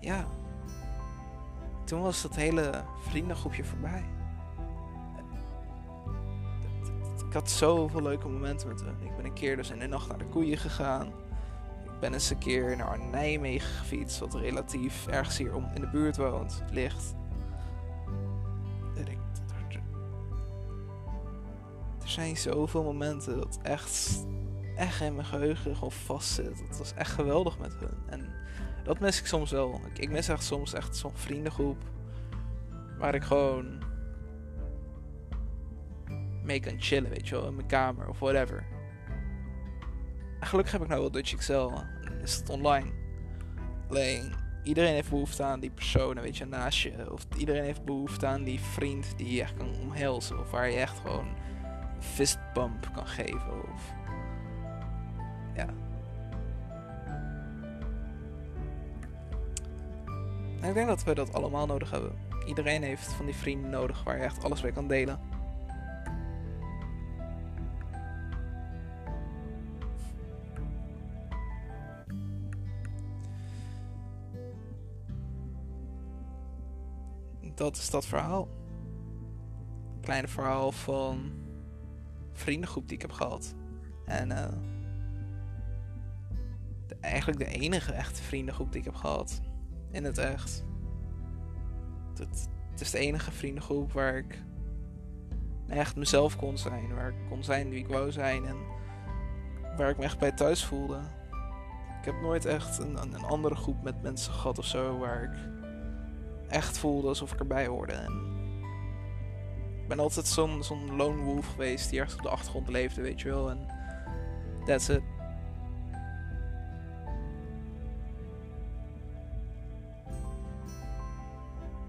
ja, 0.00 0.26
toen 1.84 2.02
was 2.02 2.22
dat 2.22 2.34
hele 2.34 2.84
vriendengroepje 3.08 3.64
voorbij. 3.64 4.04
Ik 7.26 7.32
had 7.38 7.50
zoveel 7.50 8.02
leuke 8.02 8.28
momenten 8.28 8.68
met 8.68 8.80
hen. 8.80 8.96
Ik 9.02 9.16
ben 9.16 9.24
een 9.24 9.32
keer 9.32 9.56
dus 9.56 9.70
in 9.70 9.78
de 9.78 9.86
nacht 9.86 10.08
naar 10.08 10.18
de 10.18 10.24
koeien 10.24 10.58
gegaan 10.58 11.12
ben 12.02 12.12
eens 12.12 12.30
een 12.30 12.38
keer 12.38 12.76
naar 12.76 12.98
Nijmegen 12.98 13.68
gefietst, 13.68 14.18
wat 14.18 14.34
relatief 14.34 15.06
ergens 15.06 15.38
hier 15.38 15.54
om 15.54 15.70
in 15.74 15.80
de 15.80 15.88
buurt 15.88 16.16
woont, 16.16 16.62
ligt. 16.70 17.14
er 22.02 22.08
zijn 22.08 22.36
zoveel 22.36 22.82
momenten 22.82 23.36
dat 23.36 23.58
echt, 23.62 24.24
echt 24.76 25.00
in 25.00 25.14
mijn 25.14 25.26
geheugen 25.26 25.74
gewoon 25.74 25.92
vastzit. 25.92 26.62
Het 26.68 26.78
was 26.78 26.94
echt 26.94 27.10
geweldig 27.10 27.58
met 27.58 27.74
hun. 27.78 27.98
En 28.06 28.32
dat 28.84 29.00
mis 29.00 29.18
ik 29.18 29.26
soms 29.26 29.50
wel. 29.50 29.80
Ik, 29.86 29.98
ik 29.98 30.10
mis 30.10 30.28
echt 30.28 30.44
soms 30.44 30.72
echt 30.72 30.96
zo'n 30.96 31.14
vriendengroep 31.14 31.82
waar 32.98 33.14
ik 33.14 33.22
gewoon 33.22 33.82
mee 36.42 36.60
kan 36.60 36.80
chillen, 36.80 37.10
weet 37.10 37.28
je 37.28 37.34
wel, 37.34 37.46
in 37.46 37.54
mijn 37.54 37.66
kamer 37.66 38.08
of 38.08 38.18
whatever 38.18 38.71
gelukkig 40.46 40.72
heb 40.72 40.82
ik 40.82 40.88
nou 40.88 41.00
wel 41.00 41.10
Dutch 41.10 41.32
Excel. 41.32 41.84
Is 42.22 42.36
het 42.36 42.48
online. 42.48 42.90
Alleen, 43.88 44.32
iedereen 44.62 44.94
heeft 44.94 45.10
behoefte 45.10 45.42
aan 45.42 45.60
die 45.60 45.70
persoon, 45.70 46.20
weet 46.20 46.36
je, 46.36 46.44
naast 46.44 46.78
je. 46.78 47.12
Of 47.12 47.26
iedereen 47.36 47.64
heeft 47.64 47.84
behoefte 47.84 48.26
aan 48.26 48.44
die 48.44 48.60
vriend 48.60 49.14
die 49.16 49.34
je 49.34 49.40
echt 49.40 49.56
kan 49.56 49.74
omhelzen. 49.80 50.40
Of 50.40 50.50
waar 50.50 50.70
je 50.70 50.76
echt 50.76 50.98
gewoon 50.98 51.26
een 51.26 52.02
fistbump 52.02 52.90
kan 52.94 53.06
geven. 53.06 53.72
Of... 53.74 53.92
Ja. 55.56 55.66
ik 60.68 60.74
denk 60.74 60.88
dat 60.88 61.04
we 61.04 61.14
dat 61.14 61.32
allemaal 61.32 61.66
nodig 61.66 61.90
hebben. 61.90 62.12
Iedereen 62.46 62.82
heeft 62.82 63.12
van 63.12 63.26
die 63.26 63.34
vrienden 63.34 63.70
nodig 63.70 64.04
waar 64.04 64.16
je 64.16 64.22
echt 64.22 64.44
alles 64.44 64.62
mee 64.62 64.72
kan 64.72 64.88
delen. 64.88 65.20
Dat 77.62 77.76
is 77.76 77.90
dat 77.90 78.06
verhaal. 78.06 78.48
Kleine 80.00 80.28
verhaal 80.28 80.72
van 80.72 81.32
vriendengroep 82.32 82.88
die 82.88 82.96
ik 82.96 83.02
heb 83.02 83.12
gehad. 83.12 83.54
En 84.04 84.28
de, 86.86 86.96
eigenlijk 87.00 87.38
de 87.38 87.46
enige 87.46 87.92
echte 87.92 88.22
vriendengroep 88.22 88.72
die 88.72 88.80
ik 88.80 88.86
heb 88.86 88.94
gehad. 88.94 89.40
In 89.90 90.04
het 90.04 90.18
echt. 90.18 90.64
Het, 92.18 92.48
het 92.70 92.80
is 92.80 92.90
de 92.90 92.98
enige 92.98 93.32
vriendengroep 93.32 93.92
waar 93.92 94.16
ik 94.16 94.42
echt 95.68 95.96
mezelf 95.96 96.36
kon 96.36 96.58
zijn. 96.58 96.94
Waar 96.94 97.08
ik 97.08 97.28
kon 97.28 97.44
zijn 97.44 97.68
wie 97.68 97.78
ik 97.78 97.88
wou 97.88 98.12
zijn. 98.12 98.46
En 98.46 98.56
waar 99.76 99.90
ik 99.90 99.98
me 99.98 100.04
echt 100.04 100.18
bij 100.18 100.32
thuis 100.32 100.64
voelde. 100.64 101.00
Ik 101.98 102.04
heb 102.04 102.20
nooit 102.20 102.44
echt 102.44 102.78
een, 102.78 102.96
een 102.96 103.24
andere 103.24 103.54
groep 103.54 103.82
met 103.82 104.02
mensen 104.02 104.32
gehad 104.32 104.58
of 104.58 104.66
zo. 104.66 104.98
Waar 104.98 105.22
ik 105.22 105.61
echt 106.52 106.78
voelde 106.78 107.08
alsof 107.08 107.32
ik 107.32 107.38
erbij 107.38 107.66
hoorde. 107.66 107.92
En 107.92 108.12
ik 109.82 109.88
ben 109.88 109.98
altijd 109.98 110.26
zo'n 110.26 110.62
zo'n 110.62 110.96
lone 110.96 111.22
wolf 111.22 111.50
geweest 111.50 111.90
die 111.90 111.98
ergens 111.98 112.16
op 112.16 112.22
de 112.22 112.28
achtergrond 112.28 112.68
leefde, 112.68 113.02
weet 113.02 113.20
je 113.20 113.28
wel. 113.28 113.50
En 113.50 113.66
that's 114.64 114.88
it. 114.88 115.02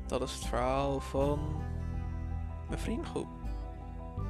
Dat 0.08 0.22
is 0.22 0.34
het 0.34 0.46
verhaal 0.46 1.00
van 1.00 1.40
mijn 2.68 2.80
vriendgroep. 2.80 3.28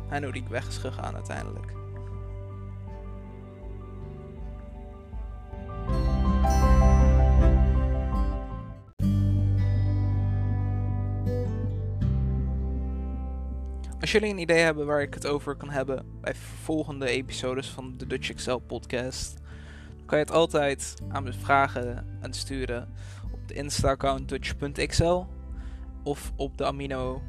En 0.09 0.23
hoe 0.23 0.33
die 0.33 0.43
weg 0.49 0.67
is 0.67 0.77
gegaan 0.77 1.15
uiteindelijk. 1.15 1.82
Als 14.03 14.11
jullie 14.11 14.29
een 14.29 14.37
idee 14.37 14.59
hebben 14.59 14.85
waar 14.85 15.01
ik 15.01 15.13
het 15.13 15.27
over 15.27 15.55
kan 15.55 15.69
hebben 15.69 16.05
bij 16.21 16.35
volgende 16.35 17.07
episodes 17.07 17.67
van 17.67 17.93
de 17.97 18.07
Dutch 18.07 18.29
Excel 18.29 18.59
podcast, 18.59 19.37
dan 19.97 20.05
kan 20.05 20.17
je 20.17 20.23
het 20.23 20.33
altijd 20.33 20.95
aan 21.09 21.23
me 21.23 21.33
vragen 21.33 22.05
en 22.21 22.33
sturen 22.33 22.93
op 23.33 23.47
de 23.47 23.53
Insta-account 23.53 24.29
dutch.xl 24.29 25.23
of 26.03 26.31
op 26.35 26.57
de 26.57 26.65
Amino 26.65 27.21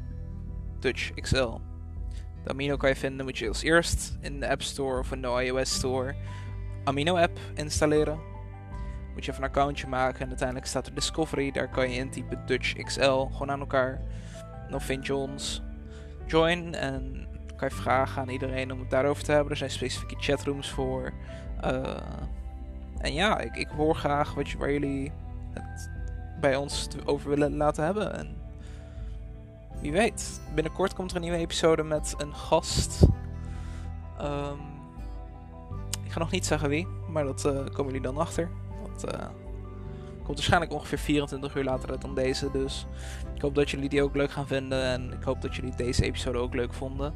Dutch 0.79 1.13
XL. 1.13 1.57
De 2.43 2.49
Amino 2.49 2.77
kan 2.77 2.89
je 2.89 2.95
vinden, 2.95 3.25
moet 3.25 3.37
je 3.37 3.47
als 3.47 3.61
eerst 3.61 4.17
in 4.21 4.39
de 4.39 4.49
App 4.49 4.61
Store 4.61 4.99
of 4.99 5.11
in 5.11 5.21
de 5.21 5.27
iOS 5.27 5.73
Store 5.73 6.15
Amino 6.83 7.17
app 7.17 7.39
installeren. 7.53 8.19
Moet 9.13 9.25
je 9.25 9.31
even 9.31 9.43
een 9.43 9.49
accountje 9.49 9.87
maken 9.87 10.21
en 10.21 10.27
uiteindelijk 10.27 10.67
staat 10.67 10.87
er 10.87 10.93
Discovery, 10.93 11.51
daar 11.51 11.69
kan 11.69 11.89
je 11.89 11.97
intypen 11.97 12.45
Dutch 12.45 12.73
XL, 12.73 13.01
gewoon 13.01 13.51
aan 13.51 13.59
elkaar. 13.59 14.01
Dan 14.69 14.81
vind 14.81 15.05
je 15.05 15.15
ons 15.15 15.63
join 16.25 16.73
en 16.75 17.27
kan 17.55 17.67
je 17.69 17.75
vragen 17.75 18.21
aan 18.21 18.29
iedereen 18.29 18.71
om 18.71 18.79
het 18.79 18.89
daarover 18.89 19.23
te 19.23 19.31
hebben. 19.31 19.51
Er 19.51 19.57
zijn 19.57 19.71
specifieke 19.71 20.15
chatrooms 20.19 20.69
voor. 20.69 21.13
Uh, 21.63 21.97
en 22.97 23.13
ja, 23.13 23.39
ik, 23.39 23.55
ik 23.55 23.67
hoor 23.67 23.95
graag 23.95 24.33
wat 24.33 24.49
je, 24.49 24.57
waar 24.57 24.71
jullie 24.71 25.11
het 25.53 25.89
bij 26.39 26.55
ons 26.55 26.87
over 27.05 27.29
willen 27.29 27.55
laten 27.55 27.83
hebben. 27.83 28.17
En 28.17 28.35
wie 29.81 29.91
weet, 29.91 30.41
binnenkort 30.53 30.93
komt 30.93 31.09
er 31.09 31.15
een 31.15 31.21
nieuwe 31.21 31.37
episode 31.37 31.83
met 31.83 32.13
een 32.17 32.35
gast. 32.35 33.01
Um, 34.21 34.59
ik 36.03 36.11
ga 36.11 36.19
nog 36.19 36.31
niet 36.31 36.45
zeggen 36.45 36.69
wie, 36.69 36.87
maar 37.09 37.23
dat 37.23 37.45
uh, 37.45 37.51
komen 37.51 37.85
jullie 37.85 38.01
dan 38.01 38.17
achter. 38.17 38.49
Dat 38.87 39.13
uh, 39.13 39.27
komt 40.25 40.37
waarschijnlijk 40.37 40.73
ongeveer 40.73 40.97
24 40.97 41.55
uur 41.55 41.63
later 41.63 41.99
dan 41.99 42.15
deze. 42.15 42.51
Dus 42.51 42.85
ik 43.35 43.41
hoop 43.41 43.55
dat 43.55 43.69
jullie 43.69 43.89
die 43.89 44.03
ook 44.03 44.15
leuk 44.15 44.31
gaan 44.31 44.47
vinden. 44.47 44.83
En 44.83 45.11
ik 45.11 45.23
hoop 45.23 45.41
dat 45.41 45.55
jullie 45.55 45.75
deze 45.75 46.03
episode 46.03 46.37
ook 46.37 46.53
leuk 46.53 46.73
vonden. 46.73 47.13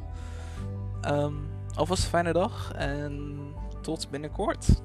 Um, 1.08 1.50
alvast 1.74 2.02
een 2.02 2.08
fijne 2.08 2.32
dag 2.32 2.72
en 2.72 3.38
tot 3.80 4.10
binnenkort. 4.10 4.82